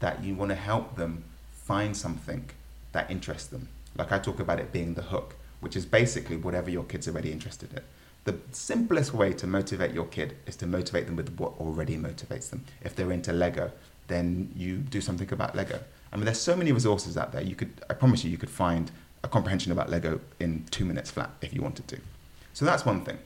[0.00, 2.50] that you want to help them find something
[2.92, 3.68] that interests them.
[3.96, 7.12] Like I talk about it being the hook, which is basically whatever your kids are
[7.12, 7.82] already interested in.
[8.24, 12.50] The simplest way to motivate your kid is to motivate them with what already motivates
[12.50, 12.64] them.
[12.82, 13.72] If they're into Lego,
[14.08, 15.80] then you do something about Lego.
[16.12, 17.42] I mean, there's so many resources out there.
[17.42, 18.90] You could, I promise you, you could find
[19.22, 21.98] a comprehension about Lego in two minutes flat if you wanted to.
[22.52, 23.18] So that's one thing.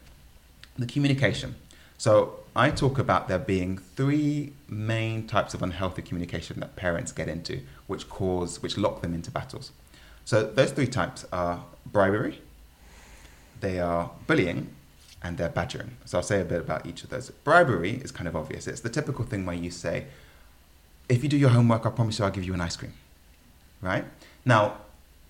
[0.78, 1.54] The communication.
[1.98, 7.28] So I talk about there being three main types of unhealthy communication that parents get
[7.28, 9.72] into, which cause, which lock them into battles.
[10.24, 12.40] So those three types are bribery,
[13.60, 14.68] they are bullying,
[15.22, 15.96] and they're badgering.
[16.04, 17.30] So I'll say a bit about each of those.
[17.30, 18.66] Bribery is kind of obvious.
[18.66, 20.06] It's the typical thing where you say,
[21.08, 22.92] if you do your homework, I promise you I'll give you an ice cream.
[23.80, 24.04] Right?
[24.44, 24.78] Now,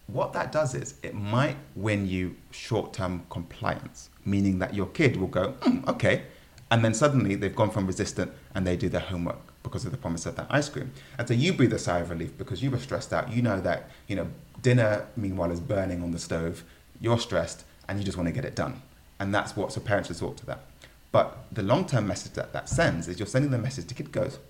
[0.07, 5.16] what that does is it might win you short term compliance, meaning that your kid
[5.16, 6.24] will go, mm, okay.
[6.70, 9.98] And then suddenly they've gone from resistant and they do their homework because of the
[9.98, 10.92] promise of that ice cream.
[11.18, 13.31] And so you breathe a sigh of relief because you were stressed out.
[13.31, 14.28] You know that, you know,
[14.62, 16.64] dinner meanwhile is burning on the stove.
[17.00, 18.81] You're stressed and you just want to get it done.
[19.22, 20.64] And that's what, so parents should talk to that.
[21.12, 24.11] But the long term message that that sends is you're sending the message the kid
[24.11, 24.40] goes,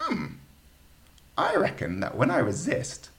[0.00, 0.36] hmm,
[1.36, 3.10] I reckon that when I resist,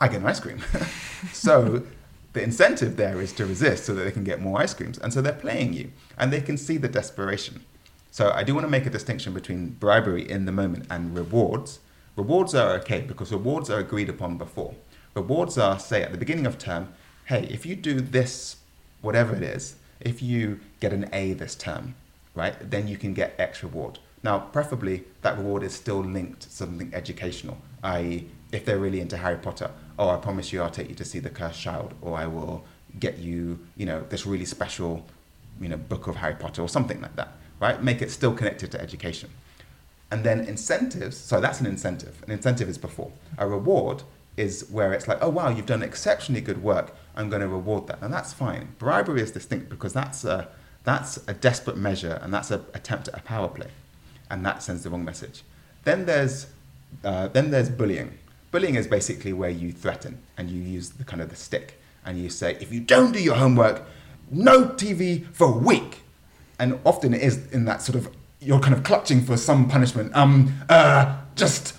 [0.00, 0.60] I get an ice cream.
[1.32, 1.84] so
[2.32, 4.98] the incentive there is to resist so that they can get more ice creams.
[4.98, 7.64] And so they're playing you and they can see the desperation.
[8.10, 11.78] So I do want to make a distinction between bribery in the moment and rewards.
[12.16, 14.74] Rewards are okay because rewards are agreed upon before.
[15.14, 16.92] Rewards are, say, at the beginning of term,
[17.26, 18.56] hey, if you do this,
[19.00, 21.94] whatever it is, if you get an A this term,
[22.34, 23.98] right, then you can get X reward.
[24.22, 29.16] Now, preferably, that reward is still linked to something educational, i.e., if they're really into
[29.16, 32.16] Harry Potter, oh, I promise you I'll take you to see The Cursed Child, or
[32.16, 32.64] I will
[32.98, 35.04] get you, you know, this really special,
[35.60, 37.82] you know, book of Harry Potter, or something like that, right?
[37.82, 39.30] Make it still connected to education.
[40.10, 42.22] And then incentives, so that's an incentive.
[42.26, 43.12] An incentive is before.
[43.36, 44.02] A reward
[44.38, 46.94] is where it's like, oh, wow, you've done exceptionally good work.
[47.16, 47.98] I'm going to reward that.
[48.00, 48.74] And that's fine.
[48.78, 50.48] Bribery is distinct because that's a,
[50.84, 53.68] that's a desperate measure and that's an attempt at a power play
[54.30, 55.42] and that sends the wrong message.
[55.84, 56.46] Then there's
[57.04, 58.18] uh, then there's bullying.
[58.50, 62.18] Bullying is basically where you threaten and you use the kind of the stick and
[62.18, 63.82] you say, if you don't do your homework,
[64.30, 66.02] no TV for a week.
[66.58, 70.14] And often it is in that sort of you're kind of clutching for some punishment.
[70.16, 71.74] Um, uh, just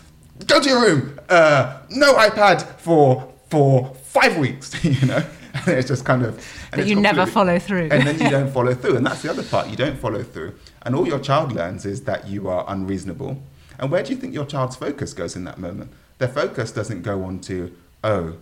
[0.45, 1.19] go to your room.
[1.29, 4.73] Uh, no iPad for for five weeks.
[4.83, 5.23] You know.
[5.65, 8.73] And it's just kind of that you never follow through and then you don't follow
[8.73, 11.85] through and that's the other part you don't follow through and all your child learns
[11.85, 13.41] is that you are unreasonable.
[13.79, 15.91] And where do you think your child's focus goes in that moment?
[16.17, 18.35] Their focus doesn't go on to, oh,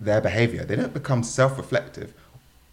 [0.00, 0.64] their behavior.
[0.64, 2.12] They don't become self reflective.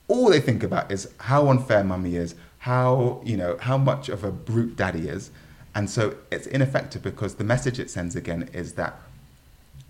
[0.08, 4.24] All they think about is how unfair mummy is, how, you know, how much of
[4.24, 5.30] a brute daddy is.
[5.76, 9.00] And so it's ineffective because the message it sends again is that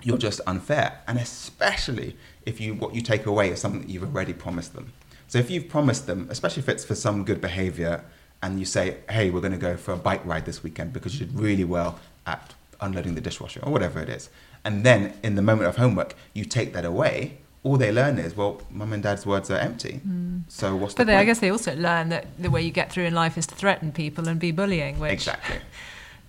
[0.02, 1.00] you're just unfair.
[1.08, 2.16] And especially
[2.46, 4.94] if you what you take away is something that you've already promised them.
[5.28, 8.04] So if you've promised them, especially if it's for some good behavior,
[8.42, 11.18] and you say, hey, we're going to go for a bike ride this weekend because
[11.18, 14.30] you did really well at unloading the dishwasher or whatever it is.
[14.66, 17.38] And then in the moment of homework, you take that away.
[17.64, 20.02] All they learn is, well, mum and dad's words are empty.
[20.06, 20.44] Mm.
[20.50, 22.92] So what's but the they, I guess they also learn that the way you get
[22.92, 25.00] through in life is to threaten people and be bullying.
[25.00, 25.58] Which, exactly.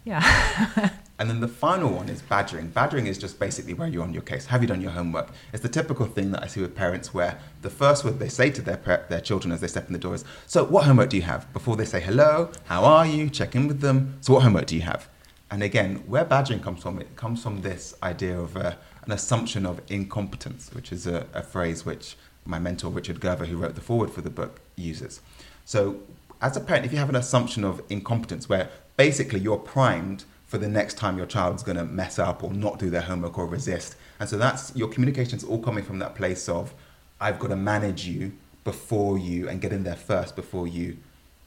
[0.07, 0.91] Yeah.
[1.17, 2.69] And then the final one is badgering.
[2.69, 4.47] Badgering is just basically where you're on your case.
[4.47, 5.31] Have you done your homework?
[5.53, 8.51] It's the typical thing that I see with parents where the first word they say
[8.51, 11.17] to their, their children as they step in the door is, So, what homework do
[11.17, 11.51] you have?
[11.53, 13.31] Before they say hello, how are you?
[13.31, 14.19] Check in with them.
[14.23, 15.09] So, what homework do you have?
[15.53, 18.75] And again, where badgering comes from, it comes from this idea of uh,
[19.07, 23.57] an assumption of incompetence, which is a, a phrase which my mentor, Richard Gerver, who
[23.57, 25.21] wrote the foreword for the book, uses.
[25.65, 26.01] So,
[26.43, 30.59] as a parent, if you have an assumption of incompetence where basically you're primed for
[30.59, 33.47] the next time your child's going to mess up or not do their homework or
[33.47, 33.97] resist.
[34.21, 36.75] And so that's your communication's all coming from that place of
[37.21, 40.97] I've got to manage you before you and get in there first before you,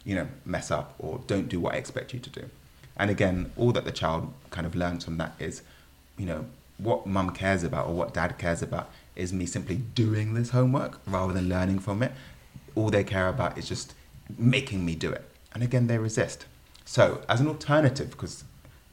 [0.03, 2.49] you know, mess up or don't do what I expect you to do.
[2.97, 5.61] And again, all that the child kind of learns from that is,
[6.17, 6.45] you know,
[6.77, 10.99] what mum cares about or what dad cares about is me simply doing this homework
[11.07, 12.11] rather than learning from it.
[12.75, 13.95] All they care about is just
[14.37, 15.27] making me do it.
[15.53, 16.45] And again, they resist.
[16.85, 18.43] So, as an alternative, because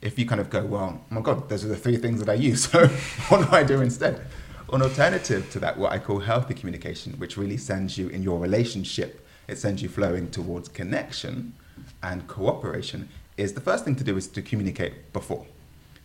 [0.00, 2.28] if you kind of go, well, oh my God, those are the three things that
[2.28, 2.66] I use.
[2.72, 2.86] So
[3.28, 4.26] what do I do instead?
[4.72, 8.38] An alternative to that, what I call healthy communication, which really sends you in your
[8.38, 11.54] relationship, it sends you flowing towards connection
[12.02, 15.46] and cooperation, is the first thing to do is to communicate before.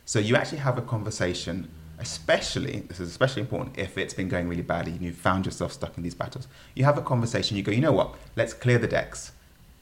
[0.10, 1.70] So you actually have a conversation,
[2.00, 5.72] especially, this is especially important if it's been going really badly and you've found yourself
[5.72, 6.48] stuck in these battles.
[6.74, 9.34] You have a conversation, you go, you know what, let's clear the decks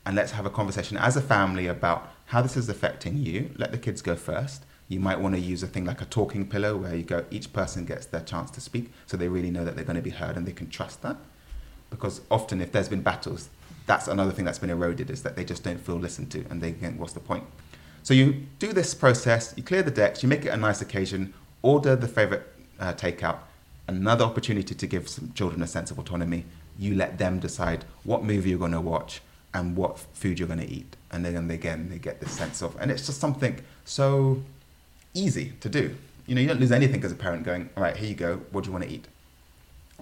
[0.06, 3.52] and let's have a conversation as a family about how this is affecting you.
[3.56, 4.66] Let the kids go first.
[4.90, 7.54] You might want to use a thing like a talking pillow where you go, each
[7.54, 10.10] person gets their chance to speak so they really know that they're going to be
[10.10, 11.16] heard and they can trust that.
[11.90, 13.48] Because often, if there's been battles,
[13.86, 16.60] that's another thing that's been eroded is that they just don't feel listened to and
[16.60, 17.46] they think, what's the point?
[18.08, 21.34] So you do this process, you clear the decks, you make it a nice occasion.
[21.62, 22.48] order the favorite
[22.80, 23.40] uh, takeout,
[23.86, 26.46] another opportunity to give some children a sense of autonomy.
[26.80, 29.20] You let them decide what movie you're going to watch
[29.54, 30.96] and what food you're going to eat.
[31.12, 34.42] And then again, they get this sense of, and it's just something so
[35.14, 35.94] easy to do.
[36.28, 38.38] You know, you don't lose anything as a parent going, all right, here you go,
[38.54, 39.04] what do you want to eat?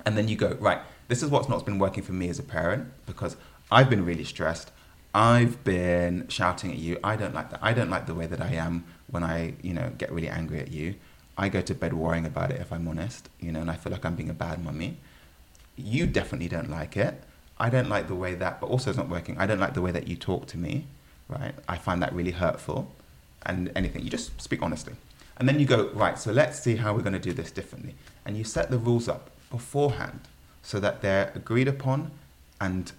[0.05, 2.43] And then you go, right, this is what's not been working for me as a
[2.43, 3.35] parent because
[3.71, 4.69] I've been really stressed.
[5.15, 6.99] I've been shouting at you.
[7.01, 7.59] I don't like that.
[7.61, 10.59] I don't like the way that I am when I, you know, get really angry
[10.59, 10.95] at you.
[11.37, 13.93] I go to bed worrying about it if I'm honest, you know, and I feel
[13.93, 14.97] like I'm being a bad mummy.
[15.77, 17.23] You definitely don't like it.
[17.57, 19.37] I don't like the way that, but also it's not working.
[19.37, 20.85] I don't like the way that you talk to me,
[21.29, 21.55] right?
[21.69, 22.91] I find that really hurtful.
[23.45, 24.95] And anything, you just speak honestly.
[25.37, 27.95] And then you go, right, so let's see how we're going to do this differently.
[28.25, 30.19] And you set the rules up beforehand
[30.61, 32.11] so that they're agreed upon.
[32.59, 32.91] And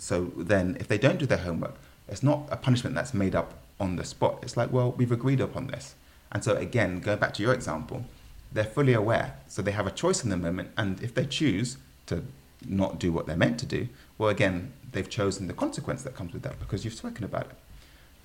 [0.00, 1.74] so then if they don't do their homework,
[2.08, 4.38] it's not a punishment that's made up on the spot.
[4.42, 5.94] It's like, well, we've agreed upon this.
[6.32, 8.04] And so again, going back to your example,
[8.52, 9.36] they're fully aware.
[9.46, 10.70] So they have a choice in the moment.
[10.76, 12.24] And if they choose to
[12.66, 16.32] not do what they're meant to do, well, again, they've chosen the consequence that comes
[16.32, 17.56] with that because you've spoken about it.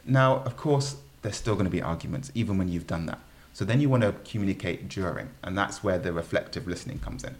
[0.06, 3.20] Now, of course, there's still going to be arguments, even when you've done that.
[3.54, 7.36] So then you want to communicate during, and that's where the reflective listening comes in.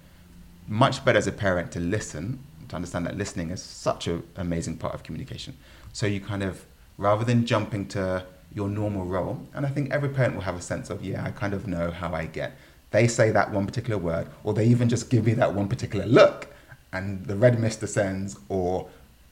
[0.68, 4.78] Much better as a parent to listen, to understand that listening is such an amazing
[4.78, 5.56] part of communication.
[5.94, 6.66] So you kind of,
[6.98, 10.62] rather than jumping to your normal role, and I think every parent will have a
[10.62, 12.58] sense of, yeah, I kind of know how I get.
[12.92, 16.06] They say that one particular word, or they even just give me that one particular
[16.06, 16.48] look,
[16.94, 18.88] and the red mist descends, or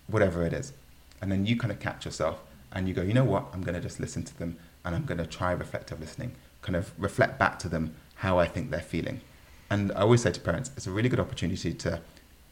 [0.07, 0.73] whatever it is.
[1.21, 2.39] And then you kind of catch yourself
[2.73, 5.05] and you go, you know what, I'm going to just listen to them and I'm
[5.05, 8.79] going to try reflective listening kind of reflect back to them how I think they're
[8.79, 9.21] feeling.
[9.69, 12.01] And I always say to parents, it's a really good opportunity to,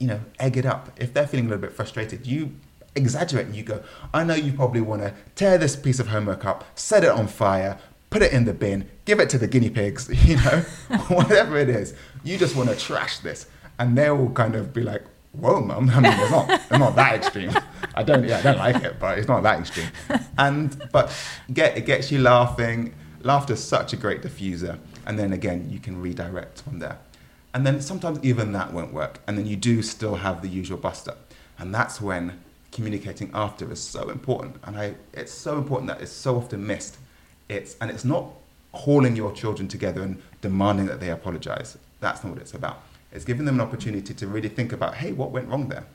[0.02, 0.90] you know, egg it up.
[0.98, 2.54] If they're feeling a little bit frustrated, you
[2.96, 6.44] exaggerate and you go, I know you probably want to tear this piece of homework
[6.44, 7.78] up, set it on fire,
[8.10, 10.66] put it in the bin, give it to the guinea pigs, you know,
[11.08, 11.94] whatever it is.
[12.24, 13.46] You just want to trash this.
[13.78, 15.92] And they will kind of be like, whoa, mum.
[15.92, 17.52] I mean, it's not, it's not that extreme.
[17.96, 19.88] I don't, yeah, I don't like it, but it's not that extreme.
[20.40, 21.16] And, but
[21.54, 24.80] get, it gets you laughing laughter is such a great diffuser.
[25.06, 27.00] And then again, you can redirect from there.
[27.54, 29.20] And then sometimes even that won't work.
[29.28, 31.16] And then you do still have the usual buster.
[31.60, 32.40] And that's when
[32.72, 34.56] communicating after is so important.
[34.64, 36.98] And I, it's so important that it's so often missed.
[37.50, 38.30] It's, and it's not
[38.74, 41.78] hauling your children together and demanding that they apologize.
[42.00, 42.82] That's not what it's about.
[43.12, 45.86] It's giving them an opportunity to really think about, hey, what went wrong there?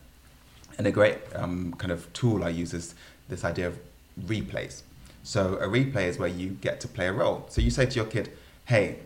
[0.76, 2.94] And a great um, kind of tool I use is
[3.30, 3.78] this idea of
[4.26, 4.82] replays.
[5.22, 7.46] So a replay is where you get to play a role.
[7.48, 8.30] So you say to your kid,
[8.66, 8.98] hey,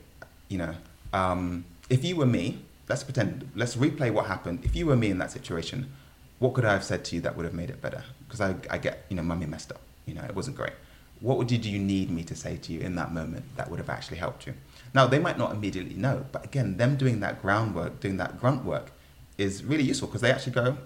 [0.49, 0.75] you know,
[1.13, 4.61] um, if you were me, let's pretend, let's replay what happened.
[4.63, 5.93] If you were me in that situation,
[6.39, 8.05] what could I have said to you that would have made it better?
[8.27, 9.81] Because I, I get, you know, mummy messed up.
[10.07, 10.73] You know, it wasn't great.
[11.21, 13.91] What did you need me to say to you in that moment that would have
[13.91, 14.55] actually helped you?
[14.95, 18.65] Now, they might not immediately know, but again, them doing that groundwork, doing that grunt
[18.65, 18.93] work
[19.37, 20.79] is really useful because they actually go,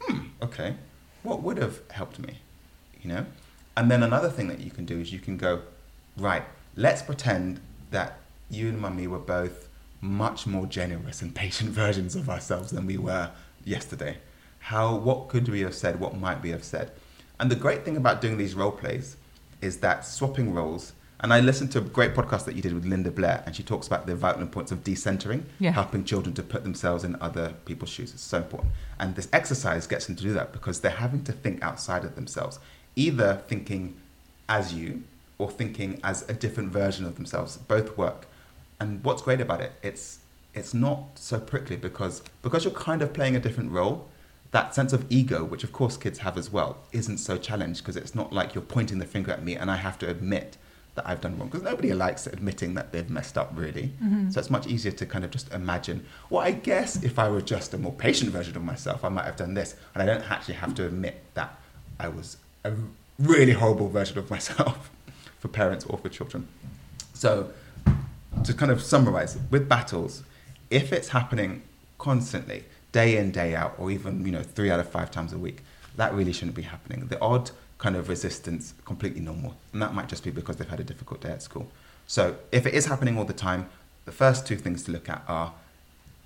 [0.00, 0.76] hmm, okay,
[1.22, 2.38] what would have helped me?
[3.02, 3.26] You know?
[3.76, 5.62] And then another thing that you can do is you can go,
[6.16, 6.44] right,
[6.76, 9.68] let's pretend that you and mummy were both
[10.04, 13.30] much more generous and patient versions of ourselves than we were
[13.64, 14.18] yesterday.
[14.58, 15.98] How, what could we have said?
[16.00, 16.90] What might we have said?
[17.40, 19.16] And the great thing about doing these role plays
[19.60, 20.92] is that swapping roles.
[21.20, 23.62] And I listened to a great podcast that you did with Linda Blair, and she
[23.62, 25.70] talks about the vital importance of decentering, Yeah.
[25.72, 28.12] helping children to put themselves in other people's shoes.
[28.12, 28.72] It's so important.
[29.00, 32.14] And this exercise gets them to do that because they're having to think outside of
[32.14, 32.58] themselves
[32.96, 33.96] either thinking
[34.48, 35.02] as you
[35.38, 37.56] or thinking as a different version of themselves.
[37.56, 38.26] Both work.
[38.84, 40.18] And what's great about it, it's
[40.52, 44.08] it's not so prickly because because you're kind of playing a different role.
[44.50, 47.96] That sense of ego, which of course kids have as well, isn't so challenged because
[47.96, 50.58] it's not like you're pointing the finger at me and I have to admit
[50.96, 53.94] that I've done wrong because nobody likes admitting that they've messed up really.
[54.02, 54.30] Mm-hmm.
[54.30, 56.04] So it's much easier to kind of just imagine.
[56.28, 59.24] Well, I guess if I were just a more patient version of myself, I might
[59.24, 61.58] have done this, and I don't actually have to admit that
[61.98, 62.72] I was a
[63.18, 64.90] really horrible version of myself
[65.40, 66.46] for parents or for children.
[67.14, 67.50] So,
[68.44, 70.22] to kind of summarize, with battles,
[70.70, 71.62] if it's happening
[71.98, 75.38] constantly, day in, day out, or even, you know, three out of five times a
[75.38, 75.62] week,
[75.96, 77.06] that really shouldn't be happening.
[77.06, 79.56] The odd kind of resistance, completely normal.
[79.72, 81.70] And that might just be because they've had a difficult day at school.
[82.06, 83.68] So, if it is happening all the time,
[84.04, 85.52] the first two things to look at are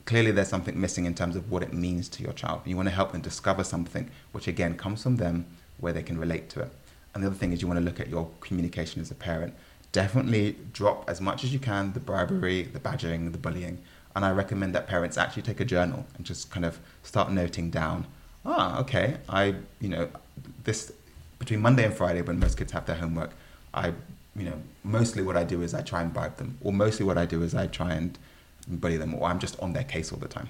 [0.04, 2.62] clearly there's something missing in terms of what it means to your child.
[2.64, 5.46] You want to help them discover something which again comes from them
[5.78, 6.72] where they can relate to it.
[7.14, 9.54] And the other thing is you want to look at your communication as a parent.
[9.92, 13.78] Definitely drop as much as you can the bribery, the badgering, the bullying.
[14.14, 17.70] And I recommend that parents actually take a journal and just kind of start noting
[17.70, 18.06] down,
[18.44, 20.08] ah, okay, I, you know,
[20.64, 20.92] this
[21.38, 23.30] between Monday and Friday when most kids have their homework,
[23.72, 23.92] I
[24.38, 27.18] you know, mostly what I do is I try and bribe them, or mostly what
[27.18, 28.16] I do is I try and
[28.68, 30.48] bully them, or I'm just on their case all the time.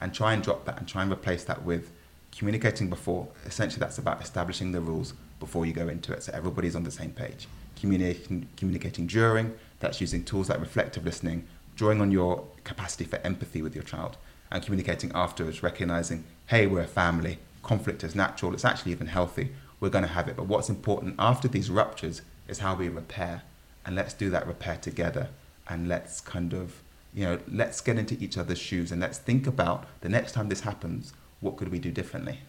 [0.00, 1.92] And try and drop that and try and replace that with
[2.32, 3.28] communicating before.
[3.46, 6.90] Essentially, that's about establishing the rules before you go into it so everybody's on the
[6.90, 7.46] same page.
[7.80, 13.62] Communicating, communicating during, that's using tools like reflective listening, drawing on your capacity for empathy
[13.62, 14.18] with your child,
[14.50, 19.50] and communicating afterwards, recognizing, hey, we're a family, conflict is natural, it's actually even healthy,
[19.80, 20.36] we're going to have it.
[20.36, 23.42] But what's important after these ruptures is how we repair.
[23.86, 25.28] And let's do that repair together.
[25.68, 26.82] And let's kind of,
[27.14, 30.48] you know, let's get into each other's shoes and let's think about the next time
[30.48, 32.40] this happens, what could we do differently?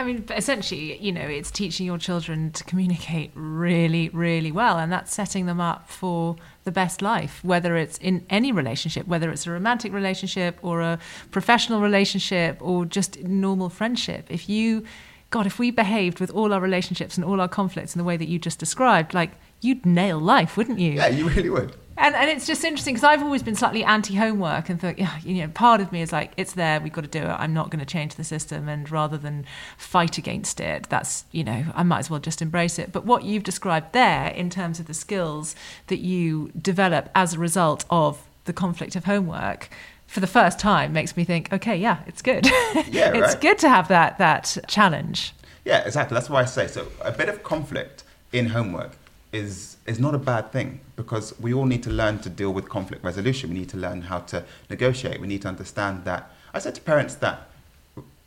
[0.00, 4.90] I mean, essentially, you know, it's teaching your children to communicate really, really well, and
[4.90, 9.46] that's setting them up for the best life, whether it's in any relationship, whether it's
[9.46, 10.98] a romantic relationship or a
[11.30, 14.24] professional relationship or just normal friendship.
[14.30, 14.86] If you
[15.28, 18.16] God, if we behaved with all our relationships and all our conflicts in the way
[18.16, 20.92] that you just described, like you'd nail life, wouldn't you?
[20.92, 21.76] Yeah, you really would.
[22.00, 25.18] And, and it's just interesting because I've always been slightly anti homework and thought, yeah,
[25.22, 27.28] you know, part of me is like, it's there, we've got to do it.
[27.28, 28.70] I'm not going to change the system.
[28.70, 29.44] And rather than
[29.76, 32.90] fight against it, that's, you know, I might as well just embrace it.
[32.90, 35.54] But what you've described there in terms of the skills
[35.88, 39.68] that you develop as a result of the conflict of homework,
[40.06, 42.46] for the first time makes me think, okay, yeah, it's good.
[42.90, 43.40] Yeah, it's right.
[43.40, 45.34] good to have that that challenge.
[45.64, 46.14] Yeah, exactly.
[46.14, 46.88] That's why I say so.
[47.02, 48.96] A bit of conflict in homework
[49.32, 52.68] is is not a bad thing because we all need to learn to deal with
[52.68, 53.50] conflict resolution.
[53.50, 55.20] We need to learn how to negotiate.
[55.20, 56.30] We need to understand that.
[56.52, 57.48] I said to parents that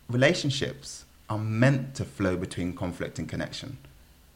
[0.09, 3.77] relationships are meant to flow between conflict and connection.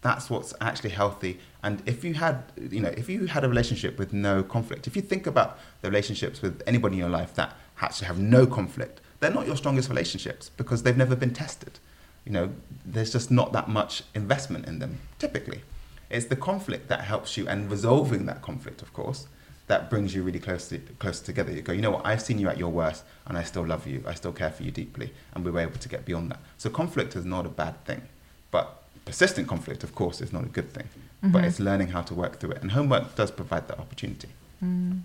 [0.02, 1.40] That's what's actually healthy.
[1.64, 4.96] And if you had, you know, if you had a relationship with no conflict, if
[4.96, 9.02] you think about the relationships with anybody in your life that actually have no conflict,
[9.20, 11.80] they're not your strongest relationships because they've never been tested.
[12.26, 12.50] You know,
[12.86, 15.62] there's just not that much investment in them typically.
[16.10, 19.28] It's the conflict that helps you, and resolving that conflict, of course,
[19.68, 21.52] that brings you really close to, close together.
[21.52, 22.06] You go, you know what?
[22.06, 24.04] I've seen you at your worst, and I still love you.
[24.08, 26.40] I still care for you deeply, and we were able to get beyond that.
[26.58, 28.04] So conflict is not a bad thing,
[28.52, 30.88] but persistent conflict, of course, is not a good thing.
[31.22, 31.48] But mm-hmm.
[31.48, 34.30] it's learning how to work through it, and homework does provide that opportunity.
[34.64, 35.02] Mm.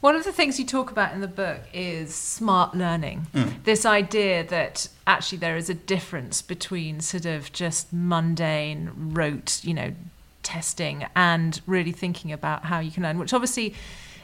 [0.00, 3.28] One of the things you talk about in the book is smart learning.
[3.32, 3.64] Mm.
[3.64, 9.72] This idea that actually there is a difference between sort of just mundane, rote, you
[9.72, 9.94] know,
[10.44, 13.74] testing and really thinking about how you can learn, which obviously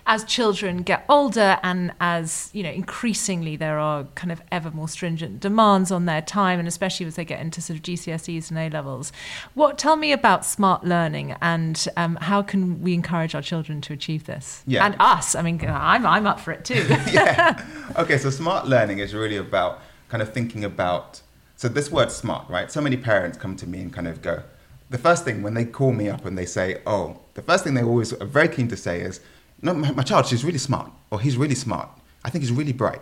[0.07, 4.89] as children get older and as you know increasingly there are kind of ever more
[4.89, 8.59] stringent demands on their time and especially as they get into sort of GCSEs and
[8.59, 9.13] A levels
[9.53, 13.93] what tell me about smart learning and um, how can we encourage our children to
[13.93, 14.87] achieve this Yeah.
[14.87, 17.63] and us I mean I'm, I'm up for it too yeah.
[17.97, 21.23] Okay, so smart learning is really about kind of thinking about.
[21.57, 22.71] So this word smart, right?
[22.71, 24.43] So many parents come to me and kind of go.
[24.91, 27.75] The first thing when they call me up and they say, "Oh," the first thing
[27.75, 29.21] they always are very keen to say is,
[29.63, 31.89] "No, my, my child, she's really smart, or he's really smart.
[32.25, 33.01] I think he's really bright."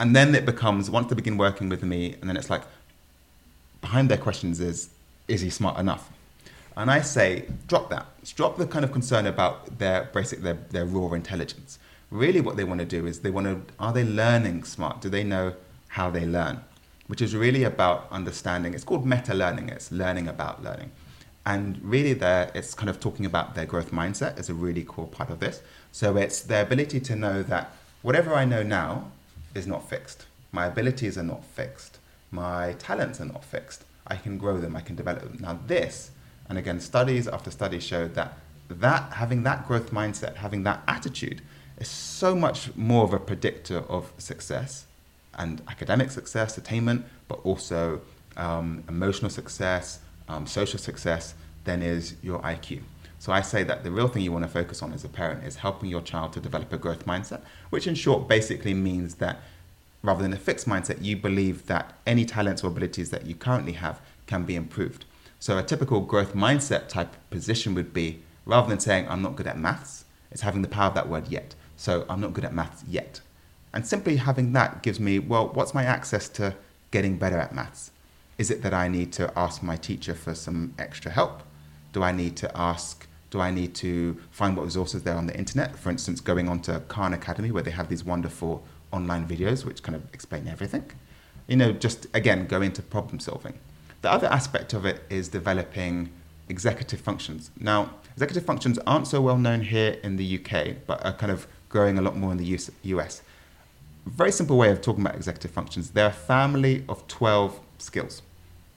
[0.00, 2.62] And then it becomes once they begin working with me, and then it's like,
[3.80, 4.90] behind their questions is,
[5.28, 6.10] "Is he smart enough?"
[6.76, 8.06] And I say, drop that.
[8.36, 11.78] Drop the kind of concern about their basic, their, their raw intelligence.
[12.10, 15.00] Really, what they want to do is they want to, are they learning smart?
[15.00, 15.54] Do they know
[15.88, 16.62] how they learn?
[17.10, 18.74] Which is really about understanding.
[18.74, 20.90] It's called meta learning, it's learning about learning.
[21.44, 25.06] And really, there, it's kind of talking about their growth mindset is a really core
[25.06, 25.62] part of this.
[25.90, 29.10] So it's their ability to know that whatever I know now
[29.54, 30.26] is not fixed.
[30.52, 31.98] My abilities are not fixed.
[32.30, 33.84] My talents are not fixed.
[34.06, 35.38] I can grow them, I can develop them.
[35.40, 36.12] Now, this
[36.50, 38.36] and again, studies after studies showed that
[38.68, 41.42] that having that growth mindset, having that attitude,
[41.78, 44.86] is so much more of a predictor of success
[45.40, 48.00] and academic success, attainment, but also
[48.36, 51.34] um, emotional success, um, social success
[51.64, 52.82] then is your IQ.
[53.18, 55.44] So I say that the real thing you want to focus on as a parent
[55.44, 59.40] is helping your child to develop a growth mindset, which in short basically means that
[60.02, 63.72] rather than a fixed mindset, you believe that any talents or abilities that you currently
[63.72, 65.04] have can be improved.
[65.38, 69.46] So a typical growth mindset type position would be rather than saying I'm not good
[69.46, 71.54] at maths, it's having the power of that word yet.
[71.76, 73.20] So I'm not good at maths yet.
[73.72, 76.54] And simply having that gives me, well, what's my access to
[76.90, 77.92] getting better at maths?
[78.38, 81.42] Is it that I need to ask my teacher for some extra help?
[81.92, 85.26] Do I need to ask, do I need to find what resources there are on
[85.26, 85.76] the internet?
[85.78, 89.82] For instance, going on to Khan Academy where they have these wonderful online videos which
[89.82, 90.90] kind of explain everything.
[91.46, 93.54] You know, just again, go into problem solving.
[94.02, 96.10] The other aspect of it is developing
[96.48, 97.50] executive functions.
[97.58, 101.46] Now, executive functions aren't so well known here in the UK, but are kind of
[101.68, 102.58] growing a lot more in the
[102.94, 103.22] US.
[104.10, 105.90] Very simple way of talking about executive functions.
[105.90, 108.22] They're a family of 12 skills.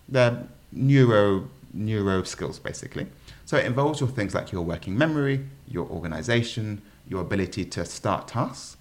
[0.07, 3.07] They're neuro, neuro skills, basically.
[3.45, 8.27] So it involves your things like your working memory, your organization, your ability to start
[8.27, 8.77] tasks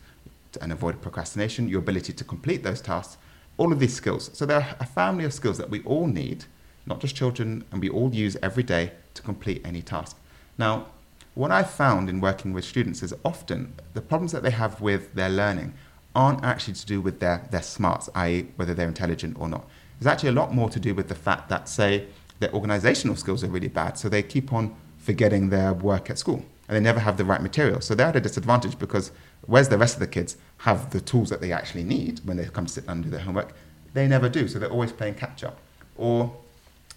[0.61, 3.17] and avoid procrastination, your ability to complete those tasks,
[3.57, 4.31] all of these skills.
[4.35, 6.45] So they're a family of skills that we all need,
[6.85, 10.19] not just children, and we all use every day to complete any task.
[10.59, 10.87] Now,
[11.35, 15.15] what I've found in working with students is often the problems that they have with
[15.15, 15.73] their learning
[16.15, 19.65] aren't actually to do with their, their smarts, i.e., whether they're intelligent or not.
[19.99, 22.07] It's actually a lot more to do with the fact that, say,
[22.41, 26.45] their organizational skills are really bad, so they keep on forgetting their work at school
[26.69, 27.81] and they never have the right material.
[27.81, 29.13] So they're at a disadvantage because
[29.47, 32.45] whereas the rest of the kids have the tools that they actually need when they
[32.47, 33.55] come to sit down and do their homework,
[33.95, 34.49] they never do.
[34.49, 35.59] So they're always playing catch up.
[35.97, 36.35] Or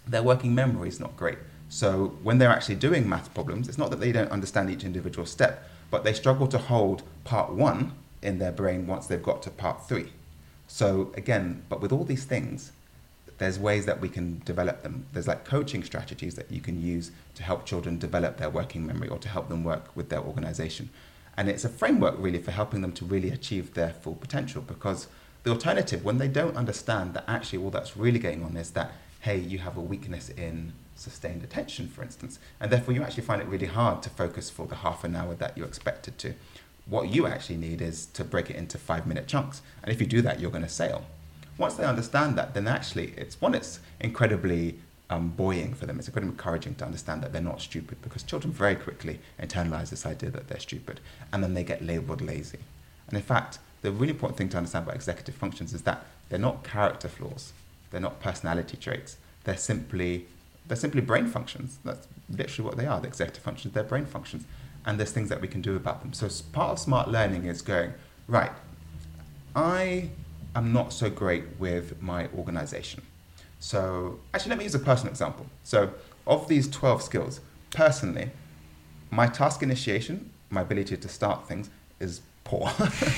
[0.06, 1.38] their working memory is not great.
[1.68, 5.26] So when they're actually doing math problems, it's not that they don't understand each individual
[5.26, 7.92] step, but they struggle to hold part one
[8.22, 10.12] in their brain once they've got to part three.
[10.66, 12.72] So again, but with all these things,
[13.38, 15.06] there's ways that we can develop them.
[15.12, 19.08] There's like coaching strategies that you can use to help children develop their working memory
[19.08, 20.88] or to help them work with their organization.
[21.36, 25.06] And it's a framework really for helping them to really achieve their full potential because
[25.42, 28.92] the alternative, when they don't understand that actually all that's really going on is that,
[29.20, 33.42] hey, you have a weakness in sustained attention, for instance, and therefore you actually find
[33.42, 36.34] it really hard to focus for the half an hour that you're expected to.
[36.86, 39.62] What you actually need is to break it into five minute chunks.
[39.82, 41.04] And if you do that, you're going to sail.
[41.58, 44.78] Once they understand that, then actually it's one, it's incredibly
[45.10, 45.98] um, buoying for them.
[45.98, 50.06] It's incredibly encouraging to understand that they're not stupid because children very quickly internalize this
[50.06, 51.00] idea that they're stupid
[51.32, 52.58] and then they get labeled lazy.
[53.08, 56.38] And in fact, the really important thing to understand about executive functions is that they're
[56.38, 57.52] not character flaws,
[57.90, 60.26] they're not personality traits, they're simply
[60.66, 61.78] they're simply brain functions.
[61.84, 63.00] That's literally what they are.
[63.00, 64.44] The executive functions, they're brain functions.
[64.86, 66.12] And there's things that we can do about them.
[66.12, 67.92] So part of smart learning is going,
[68.28, 68.52] right,
[69.54, 70.10] I
[70.54, 73.02] am not so great with my organization.
[73.58, 75.46] So actually, let me use a personal example.
[75.64, 75.90] So
[76.26, 78.30] of these 12 skills, personally,
[79.10, 81.68] my task initiation, my ability to start things
[81.98, 82.70] is poor,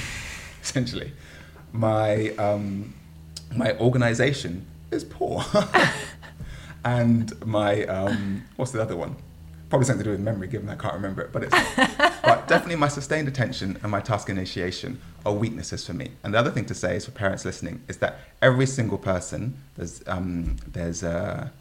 [0.62, 1.12] essentially.
[1.73, 2.95] My, um,
[3.55, 5.45] my organization is poor.
[6.85, 9.16] and my um, what's the other one?
[9.69, 11.33] Probably something to do with memory, given I can't remember it.
[11.33, 11.55] But it's
[12.23, 16.12] but definitely my sustained attention and my task initiation are weaknesses for me.
[16.23, 19.59] And the other thing to say is for parents listening is that every single person
[19.77, 21.53] there's um, there's a,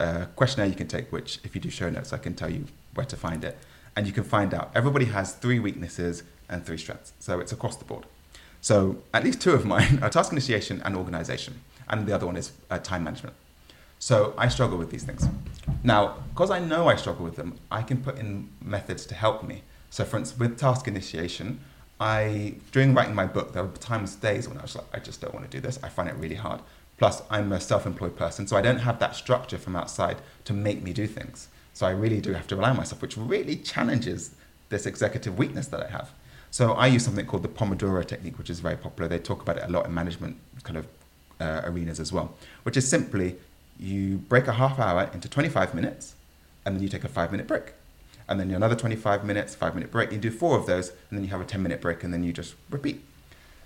[0.00, 2.66] a questionnaire you can take, which if you do show notes, I can tell you
[2.94, 3.56] where to find it,
[3.94, 7.12] and you can find out everybody has three weaknesses and three strengths.
[7.20, 8.06] So it's across the board.
[8.60, 12.36] So at least two of mine are task initiation and organization, and the other one
[12.36, 13.36] is uh, time management.
[14.04, 15.26] So I struggle with these things.
[15.82, 19.42] Now, because I know I struggle with them, I can put in methods to help
[19.42, 19.62] me.
[19.88, 21.60] So, for instance, with task initiation,
[21.98, 25.22] I during writing my book, there were times, days when I was like, I just
[25.22, 25.78] don't want to do this.
[25.82, 26.60] I find it really hard.
[26.98, 30.82] Plus, I'm a self-employed person, so I don't have that structure from outside to make
[30.82, 31.48] me do things.
[31.72, 34.34] So I really do have to rely on myself, which really challenges
[34.68, 36.10] this executive weakness that I have.
[36.50, 39.08] So I use something called the Pomodoro technique, which is very popular.
[39.08, 40.86] They talk about it a lot in management kind of
[41.40, 42.34] uh, arenas as well,
[42.64, 43.36] which is simply
[43.78, 46.14] you break a half hour into 25 minutes
[46.64, 47.74] and then you take a five minute break.
[48.28, 50.10] And then another 25 minutes, five minute break.
[50.10, 52.24] You do four of those and then you have a 10 minute break and then
[52.24, 53.02] you just repeat.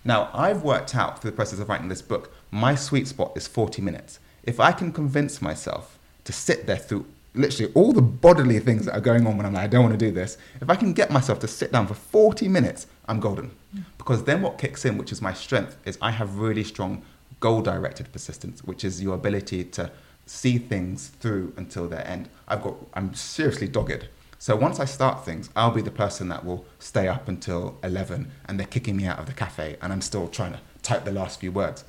[0.04, 3.46] Now, I've worked out through the process of writing this book, my sweet spot is
[3.46, 4.18] 40 minutes.
[4.42, 8.94] If I can convince myself to sit there through literally all the bodily things that
[8.94, 10.92] are going on when I'm like, I don't want to do this, if I can
[10.92, 13.50] get myself to sit down for 40 minutes, I'm golden.
[13.76, 13.84] Mm.
[13.96, 17.02] Because then what kicks in, which is my strength, is I have really strong
[17.40, 19.90] goal directed persistence, which is your ability to
[20.26, 22.28] see things through until their end.
[22.46, 24.08] I've got I'm seriously dogged.
[24.38, 28.30] So once I start things, I'll be the person that will stay up until 11
[28.46, 31.10] and they're kicking me out of the cafe and I'm still trying to type the
[31.10, 31.84] last few words.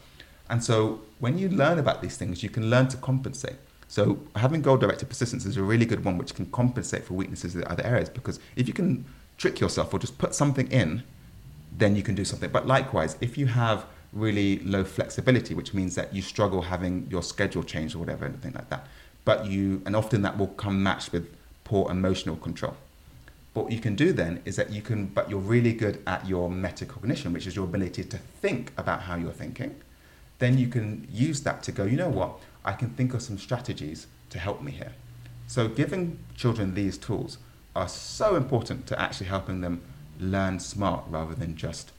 [0.49, 3.57] And so when you learn about these things, you can learn to compensate.
[3.87, 7.55] So having goal directed persistence is a really good one which can compensate for weaknesses
[7.55, 9.05] in other areas because if you can
[9.37, 11.03] trick yourself or just put something in,
[11.77, 12.49] then you can do something.
[12.49, 17.23] But likewise, if you have really low flexibility, which means that you struggle having your
[17.23, 18.87] schedule changed or whatever, anything like that.
[19.25, 21.27] But you, and often that will come matched with
[21.63, 22.75] poor emotional control.
[23.53, 26.49] What you can do then is that you can, but you're really good at your
[26.49, 29.75] metacognition, which is your ability to think about how you're thinking.
[30.39, 33.37] Then you can use that to go, you know what, I can think of some
[33.37, 34.93] strategies to help me here.
[35.47, 37.37] So giving children these tools
[37.75, 39.81] are so important to actually helping them
[40.19, 41.91] learn smart rather than just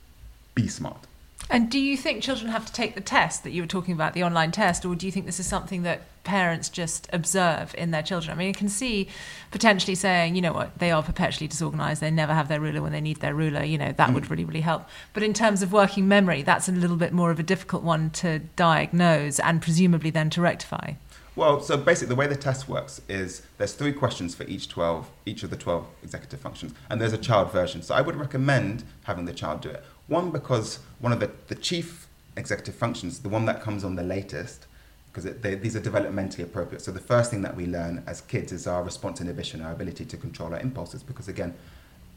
[0.54, 1.06] be smart.
[1.49, 4.14] And do you think children have to take the test that you were talking about,
[4.14, 7.91] the online test, or do you think this is something that parents just observe in
[7.91, 8.32] their children?
[8.32, 9.09] I mean, you can see
[9.51, 12.93] potentially saying, you know what, they are perpetually disorganized, they never have their ruler when
[12.93, 14.14] they need their ruler, you know, that mm.
[14.14, 14.88] would really, really help.
[15.12, 18.11] But in terms of working memory, that's a little bit more of a difficult one
[18.11, 20.93] to diagnose and presumably then to rectify.
[21.36, 25.09] Well, so basically, the way the test works is there's three questions for each 12,
[25.26, 27.82] each of the 12 executive functions, and there's a child version.
[27.82, 29.84] So I would recommend having the child do it.
[30.11, 34.02] One, because one of the, the chief executive functions, the one that comes on the
[34.02, 34.66] latest,
[35.12, 36.82] because these are developmentally appropriate.
[36.82, 40.04] So the first thing that we learn as kids is our response inhibition, our ability
[40.06, 41.04] to control our impulses.
[41.04, 41.54] Because again,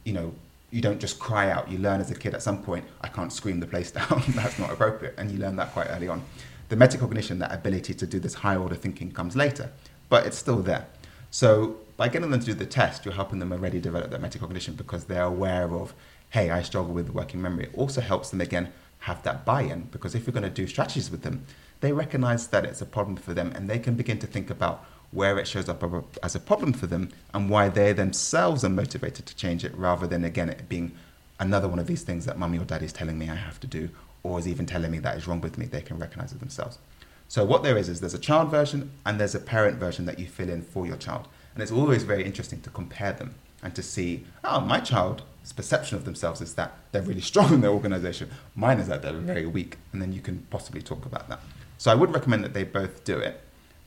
[0.02, 0.34] you know,
[0.72, 1.70] you don't just cry out.
[1.70, 4.24] You learn as a kid at some point, I can't scream the place down.
[4.30, 6.24] That's not appropriate, and you learn that quite early on.
[6.70, 9.70] The metacognition, that ability to do this higher order thinking, comes later,
[10.08, 10.86] but it's still there.
[11.30, 14.76] So by getting them to do the test, you're helping them already develop that metacognition
[14.76, 15.94] because they're aware of,
[16.34, 17.66] hey, I struggle with working memory.
[17.66, 21.08] It also helps them again have that buy-in because if you're going to do strategies
[21.08, 21.46] with them,
[21.80, 24.84] they recognize that it's a problem for them and they can begin to think about
[25.12, 25.84] where it shows up
[26.24, 30.08] as a problem for them and why they themselves are motivated to change it rather
[30.08, 30.90] than again it being
[31.38, 33.68] another one of these things that mummy or daddy is telling me I have to
[33.68, 33.88] do
[34.24, 35.66] or is even telling me that is wrong with me.
[35.66, 36.78] They can recognize it themselves.
[37.28, 40.18] So what there is is there's a child version and there's a parent version that
[40.18, 41.28] you fill in for your child.
[41.54, 45.22] And it's always very interesting to compare them and to see, oh, my child's
[45.52, 48.30] perception of themselves is that they're really strong in their organization.
[48.54, 49.76] Mine is that they're very weak.
[49.92, 51.40] And then you can possibly talk about that.
[51.78, 53.40] So I would recommend that they both do it.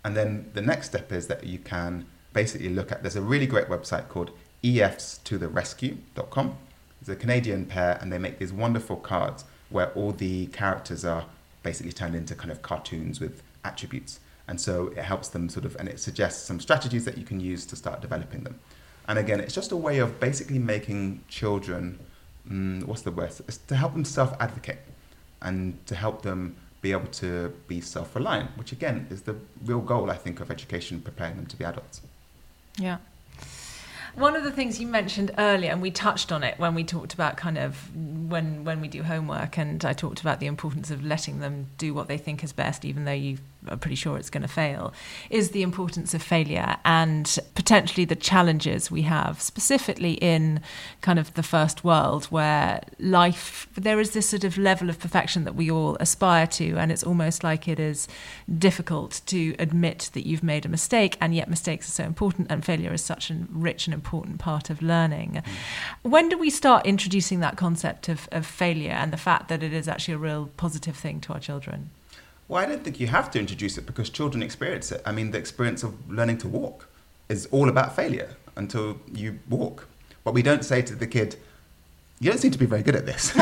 [0.06, 3.48] And then the next step is that you can basically look at, there's a really
[3.48, 4.32] great website called
[4.64, 6.58] efstotherescue.com.
[7.02, 11.26] It's a Canadian pair and they make these wonderful cards where all the characters are
[11.64, 14.20] basically turned into kind of cartoons with attributes.
[14.48, 17.40] And so it helps them sort of, and it suggests some strategies that you can
[17.40, 18.60] use to start developing them.
[19.08, 22.00] And again, it's just a way of basically making children,
[22.50, 23.32] mm, what's the word?
[23.48, 24.80] It's to help them self advocate
[25.42, 29.36] and to help them be able to be self reliant, which again is the
[29.66, 32.02] real goal, I think, of education, preparing them to be adults.
[32.78, 32.98] Yeah.
[34.16, 37.14] One of the things you mentioned earlier, and we touched on it when we talked
[37.14, 41.06] about kind of when when we do homework, and I talked about the importance of
[41.06, 43.38] letting them do what they think is best, even though you
[43.70, 44.94] are pretty sure it's going to fail,
[45.30, 50.62] is the importance of failure and potentially the challenges we have, specifically in
[51.02, 55.44] kind of the first world, where life there is this sort of level of perfection
[55.46, 58.08] that we all aspire to, and it's almost like it is
[58.58, 62.66] difficult to admit that you've made a mistake, and yet mistakes are so important, and
[62.66, 65.42] failure is such a rich and important important part of learning.
[65.44, 66.10] Mm.
[66.10, 69.74] When do we start introducing that concept of, of failure and the fact that it
[69.74, 71.90] is actually a real positive thing to our children?
[72.48, 75.02] Well, I don't think you have to introduce it because children experience it.
[75.06, 76.88] I mean, the experience of learning to walk
[77.28, 79.88] is all about failure until you walk.
[80.24, 81.36] But we don't say to the kid,
[82.20, 83.34] you don't seem to be very good at this.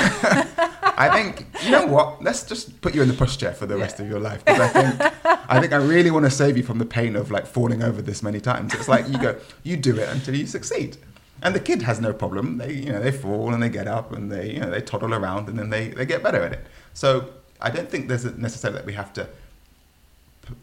[0.98, 2.24] I think you know what?
[2.24, 3.82] Let's just put you in the pushchair for the yeah.
[3.82, 5.14] rest of your life because I think
[5.50, 8.02] I think I really want to save you from the pain of like falling over
[8.02, 8.74] this many times.
[8.74, 10.98] It's like you go, you do it until you succeed,
[11.42, 12.58] and the kid has no problem.
[12.58, 15.14] They you know they fall and they get up and they you know they toddle
[15.14, 16.66] around and then they they get better at it.
[16.94, 17.30] So
[17.62, 19.28] I don't think there's necessarily that we have to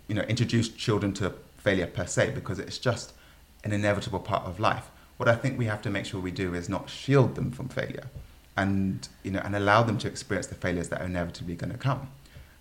[0.08, 3.12] you know introduce children to failure per se because it's just
[3.64, 4.90] an inevitable part of life.
[5.16, 7.68] What I think we have to make sure we do is not shield them from
[7.68, 8.08] failure
[8.56, 11.78] and you know and allow them to experience the failures that are inevitably going to
[11.78, 12.08] come.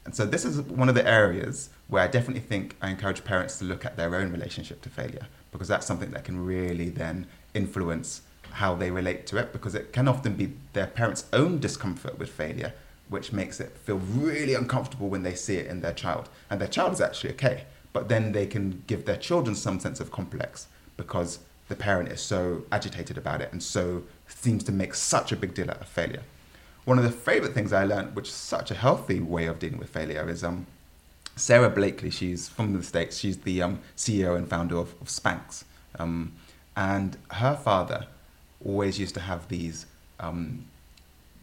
[0.06, 3.60] And so this is one of the areas where I definitely think I encourage parents
[3.60, 7.28] to look at their own relationship to failure because that's something that can really then
[7.54, 8.22] influence
[8.54, 12.30] how they relate to it because it can often be their parents' own discomfort with
[12.30, 12.74] failure
[13.12, 16.30] which makes it feel really uncomfortable when they see it in their child.
[16.50, 20.00] And their child is actually okay, but then they can give their children some sense
[20.00, 24.96] of complex because the parent is so agitated about it and so seems to make
[24.96, 26.24] such a big deal out of failure.
[26.86, 29.78] One of the favorite things I learned, which is such a healthy way of dealing
[29.78, 30.66] with failure, is um,
[31.36, 32.12] Sara Blakely.
[32.12, 33.18] She's from the States.
[33.18, 35.66] She's the um, CEO and founder of, of Spanx.
[36.00, 36.32] Um,
[36.78, 38.08] and her father
[38.66, 39.86] always used to have these,
[40.20, 40.66] um,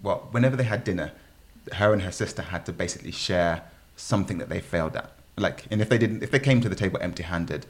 [0.03, 1.13] well, whenever they had dinner,
[1.75, 3.63] her and her sister had to basically share
[3.97, 5.13] something that they failed at.
[5.37, 7.67] Like, and if they didn't, if they came to the table empty-handed,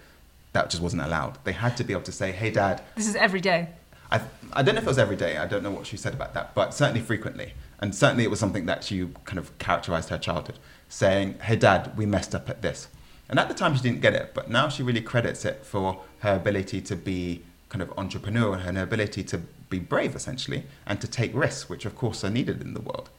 [0.53, 1.39] that just wasn't allowed.
[1.45, 3.69] They had to be able to say, "Hey, Dad." This is every day.
[4.11, 4.23] I,
[4.55, 5.37] I don't know if it was every day.
[5.37, 7.53] I don't know what she said about that, but certainly frequently.
[7.79, 11.97] And certainly it was something that she kind of characterized her childhood, saying, Hey, dad,
[11.97, 12.89] we messed up at this.
[13.29, 16.01] And at the time she didn't get it, but now she really credits it for
[16.21, 19.39] her ability to be kind of entrepreneurial and her ability to
[19.69, 23.11] be brave, essentially, and to take risks, which of course are needed in the world.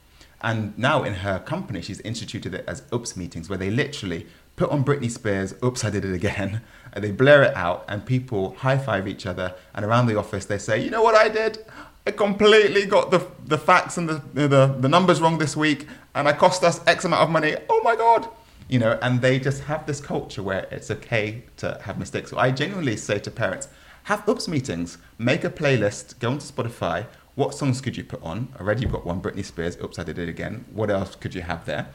[0.42, 4.26] And now in her company, she's instituted it as oops meetings, where they literally
[4.56, 6.62] put on Britney Spears, oops, I did it again,
[6.92, 9.54] and they blare it out, and people high five each other.
[9.74, 11.58] And around the office, they say, You know what I did?
[12.06, 16.26] I completely got the, the facts and the, the, the numbers wrong this week, and
[16.26, 17.56] I cost us X amount of money.
[17.68, 18.28] Oh my God.
[18.68, 22.30] You know, and they just have this culture where it's okay to have mistakes.
[22.30, 23.68] So I genuinely say to parents,
[24.04, 27.06] have oops meetings, make a playlist, go onto Spotify.
[27.40, 28.48] What songs could you put on?
[28.60, 30.66] Already you've got one Britney Spears, oops, I did it again.
[30.74, 31.86] What else could you have there?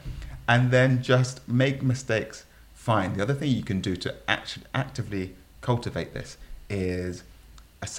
[0.48, 3.12] And then just make mistakes fine.
[3.12, 6.36] The other thing you can do to act- actively cultivate this
[6.68, 7.22] is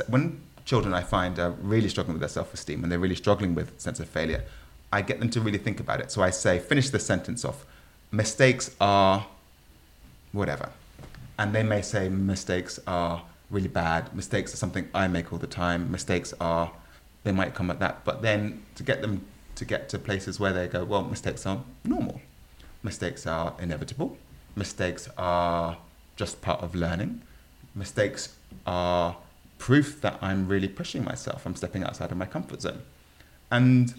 [0.09, 3.79] when children I find are really struggling with their self-esteem and they're really struggling with
[3.79, 4.43] sense of failure,
[4.91, 6.11] I get them to really think about it.
[6.11, 7.65] So I say, finish the sentence off.
[8.11, 9.25] Mistakes are
[10.33, 10.71] whatever.
[11.39, 14.13] And they may say mistakes are really bad.
[14.13, 15.89] Mistakes are something I make all the time.
[15.89, 16.73] Mistakes are,
[17.27, 18.05] they might come at that.
[18.05, 19.25] But then to get them
[19.55, 22.21] to get to places where they go, well, mistakes are normal.
[22.83, 24.17] Mistakes are inevitable.
[24.55, 25.77] Mistakes are
[26.15, 27.21] just part of learning.
[27.75, 29.17] Mistakes are
[29.57, 31.45] proof that I'm really pushing myself.
[31.45, 32.83] I'm stepping outside of my comfort zone.
[33.51, 33.89] And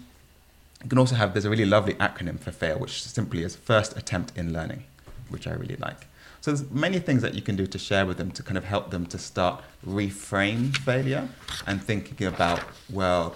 [0.83, 3.97] you can also have, there's a really lovely acronym for FAIL, which simply is first
[3.97, 4.85] attempt in learning,
[5.27, 6.07] which I really like.
[6.49, 8.89] There's many things that you can do to share with them to kind of help
[8.89, 11.29] them to start reframe failure
[11.67, 13.35] and thinking about, well,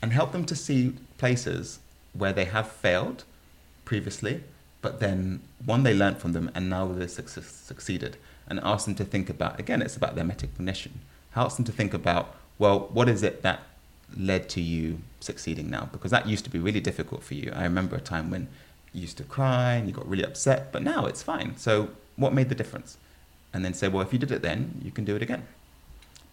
[0.00, 1.80] and help them to see places
[2.12, 3.24] where they have failed
[3.84, 4.44] previously,
[4.80, 8.16] but then one, they learned from them and now they su- succeeded.
[8.46, 10.92] And ask them to think about, again, it's about their metacognition.
[11.32, 13.62] Helps them to think about, well, what is it that
[14.16, 15.88] led to you succeeding now?
[15.90, 17.50] Because that used to be really difficult for you.
[17.52, 18.46] I remember a time when
[18.92, 21.56] you used to cry and you got really upset, but now it's fine.
[21.56, 21.90] So
[22.20, 22.98] what made the difference?
[23.52, 25.42] And then say, well, if you did it then, you can do it again.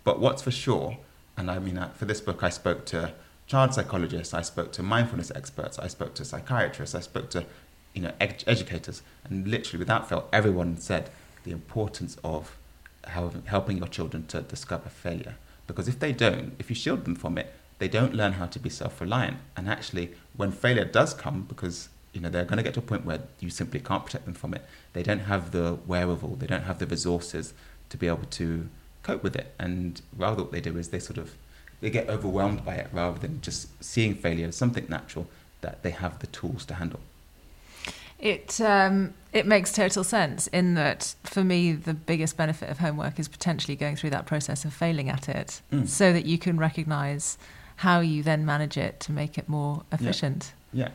[0.04, 0.98] But what's for sure,
[1.36, 3.14] and I mean, for this book, I spoke to
[3.48, 7.46] child psychologists, I spoke to mindfulness experts, I spoke to psychiatrists, I spoke to
[7.94, 11.10] you know, ed- educators, and literally without fail, everyone said
[11.44, 12.56] the importance of
[13.06, 15.36] helping your children to discover failure.
[15.66, 18.60] Because if they don't, if you shield them from it, they don't learn how to
[18.60, 19.38] be self-reliant.
[19.56, 22.84] And actually, when failure does come, because you know they're going to get to a
[22.84, 26.47] point where you simply can't protect them from it, they don't have the wherewithal, they
[26.47, 27.53] don't have the resources
[27.89, 28.68] to be able to
[29.03, 29.53] cope with it.
[29.60, 31.36] And rather, what they do is they sort of
[31.80, 35.28] they get overwhelmed by it rather than just seeing failure as something natural
[35.62, 36.99] that they have the tools to handle.
[38.20, 43.20] It um, it makes total sense in that for me the biggest benefit of homework
[43.20, 45.88] is potentially going through that process of failing at it, mm.
[45.88, 47.38] so that you can recognise
[47.78, 50.53] how you then manage it to make it more efficient.
[50.74, 50.86] Yeah.
[50.86, 50.91] yeah.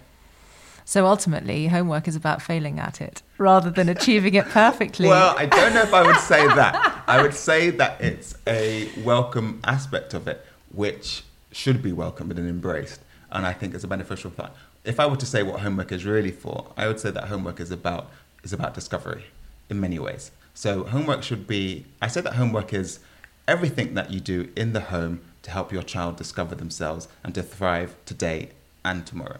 [0.84, 5.08] So ultimately, homework is about failing at it rather than achieving it perfectly.
[5.08, 7.02] well, I don't know if I would say that.
[7.06, 11.22] I would say that it's a welcome aspect of it, which
[11.52, 13.00] should be welcomed and embraced.
[13.30, 14.48] And I think it's a beneficial thing.
[14.84, 17.60] If I were to say what homework is really for, I would say that homework
[17.60, 18.10] is about
[18.42, 19.26] is about discovery
[19.70, 20.32] in many ways.
[20.54, 22.98] So homework should be I say that homework is
[23.46, 27.42] everything that you do in the home to help your child discover themselves and to
[27.42, 28.50] thrive today
[28.84, 29.38] and tomorrow.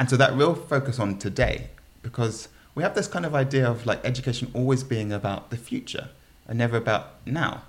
[0.00, 1.68] And so that real focus on today,
[2.00, 6.08] because we have this kind of idea of like education always being about the future
[6.48, 7.64] and never about now.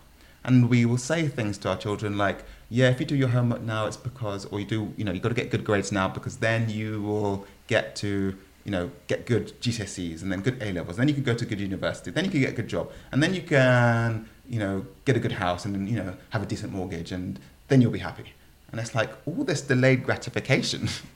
[0.46, 3.64] And we will say things to our children like, yeah, if you do your homework
[3.64, 6.08] now, it's because, or you do, you know, you've got to get good grades now
[6.08, 10.72] because then you will get to, you know, get good GCSEs and then good A
[10.72, 10.96] levels.
[10.96, 12.12] Then you can go to a good university.
[12.12, 12.94] Then you can get a good job.
[13.12, 16.46] And then you can, you know, get a good house and, you know, have a
[16.46, 18.32] decent mortgage and then you'll be happy.
[18.72, 20.88] And it's like all this delayed gratification.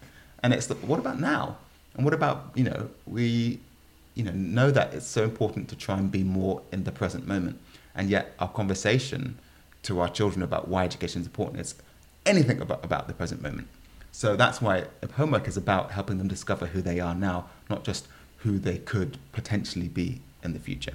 [0.45, 1.57] and it's, the, what about now?
[1.95, 3.59] And what about, you know, we,
[4.13, 7.25] you know, know that it's so important to try and be more in the present
[7.27, 7.59] moment.
[7.95, 9.39] And yet our conversation
[9.81, 11.73] to our children about why education is important is
[12.27, 13.69] anything about, about the present moment.
[14.11, 14.83] So that's why
[15.15, 19.17] homework is about helping them discover who they are now, not just who they could
[19.31, 20.93] potentially be in the future.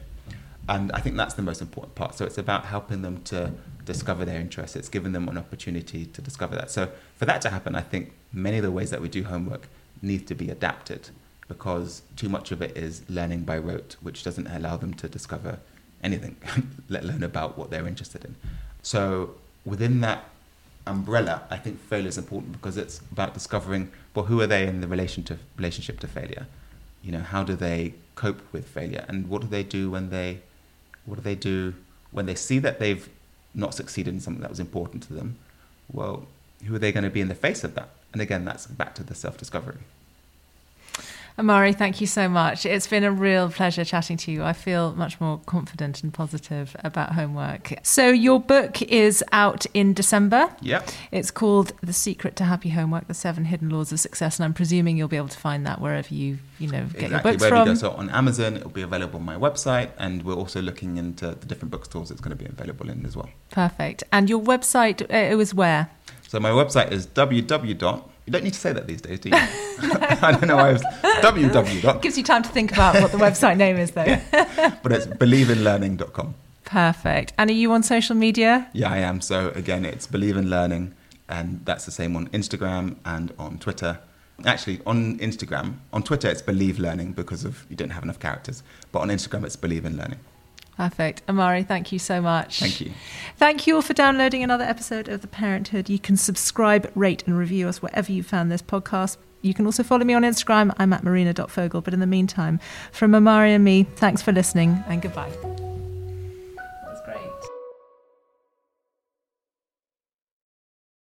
[0.70, 2.14] And I think that's the most important part.
[2.14, 3.52] So it's about helping them to
[3.84, 4.76] discover their interests.
[4.76, 6.70] It's giving them an opportunity to discover that.
[6.70, 9.66] So for that to happen, I think many of the ways that we do homework
[10.00, 11.08] need to be adapted
[11.48, 15.58] because too much of it is learning by rote, which doesn't allow them to discover
[16.04, 16.36] anything,
[16.88, 18.36] let alone about what they're interested in.
[18.80, 20.26] So within that
[20.86, 24.80] umbrella, I think failure is important because it's about discovering well who are they in
[24.80, 26.46] the relation to relationship to failure.
[27.02, 30.42] You know, how do they cope with failure, and what do they do when they
[31.10, 31.74] what do they do
[32.12, 33.08] when they see that they've
[33.52, 35.36] not succeeded in something that was important to them?
[35.92, 36.26] Well,
[36.64, 37.90] who are they going to be in the face of that?
[38.12, 39.78] And again, that's back to the self discovery.
[41.40, 42.66] Omari, thank you so much.
[42.66, 44.44] It's been a real pleasure chatting to you.
[44.44, 47.72] I feel much more confident and positive about homework.
[47.82, 50.54] So, your book is out in December.
[50.60, 50.84] Yeah.
[51.10, 54.38] It's called The Secret to Happy Homework The Seven Hidden Laws of Success.
[54.38, 57.08] And I'm presuming you'll be able to find that wherever you, you know, get exactly,
[57.08, 57.68] your books wherever from.
[57.68, 57.80] You go.
[57.80, 59.92] So, on Amazon, it'll be available on my website.
[59.96, 63.16] And we're also looking into the different bookstores it's going to be available in as
[63.16, 63.30] well.
[63.50, 64.04] Perfect.
[64.12, 65.88] And your website, uh, it was where?
[66.28, 69.34] So, my website is www you don't need to say that these days, do you?
[69.36, 72.00] I don't know why I was www.
[72.00, 74.04] Gives you time to think about what the website name is, though.
[74.04, 74.76] yeah.
[74.84, 76.34] But it's believeinlearning.com.
[76.64, 77.32] Perfect.
[77.38, 78.68] And are you on social media?
[78.72, 79.20] Yeah, I am.
[79.20, 80.94] So again, it's Believe in Learning,
[81.28, 83.98] and that's the same on Instagram and on Twitter.
[84.46, 88.62] Actually, on Instagram, on Twitter, it's Believe Learning because of you don't have enough characters.
[88.92, 90.20] But on Instagram, it's Believe in Learning.
[90.80, 91.20] Perfect.
[91.28, 92.60] Omari, thank you so much.
[92.60, 92.92] Thank you.
[93.36, 95.90] Thank you all for downloading another episode of The Parenthood.
[95.90, 99.18] You can subscribe, rate, and review us wherever you found this podcast.
[99.42, 100.72] You can also follow me on Instagram.
[100.78, 101.82] I'm at marina.fogle.
[101.82, 102.60] But in the meantime,
[102.92, 105.69] from Omari and me, thanks for listening and goodbye.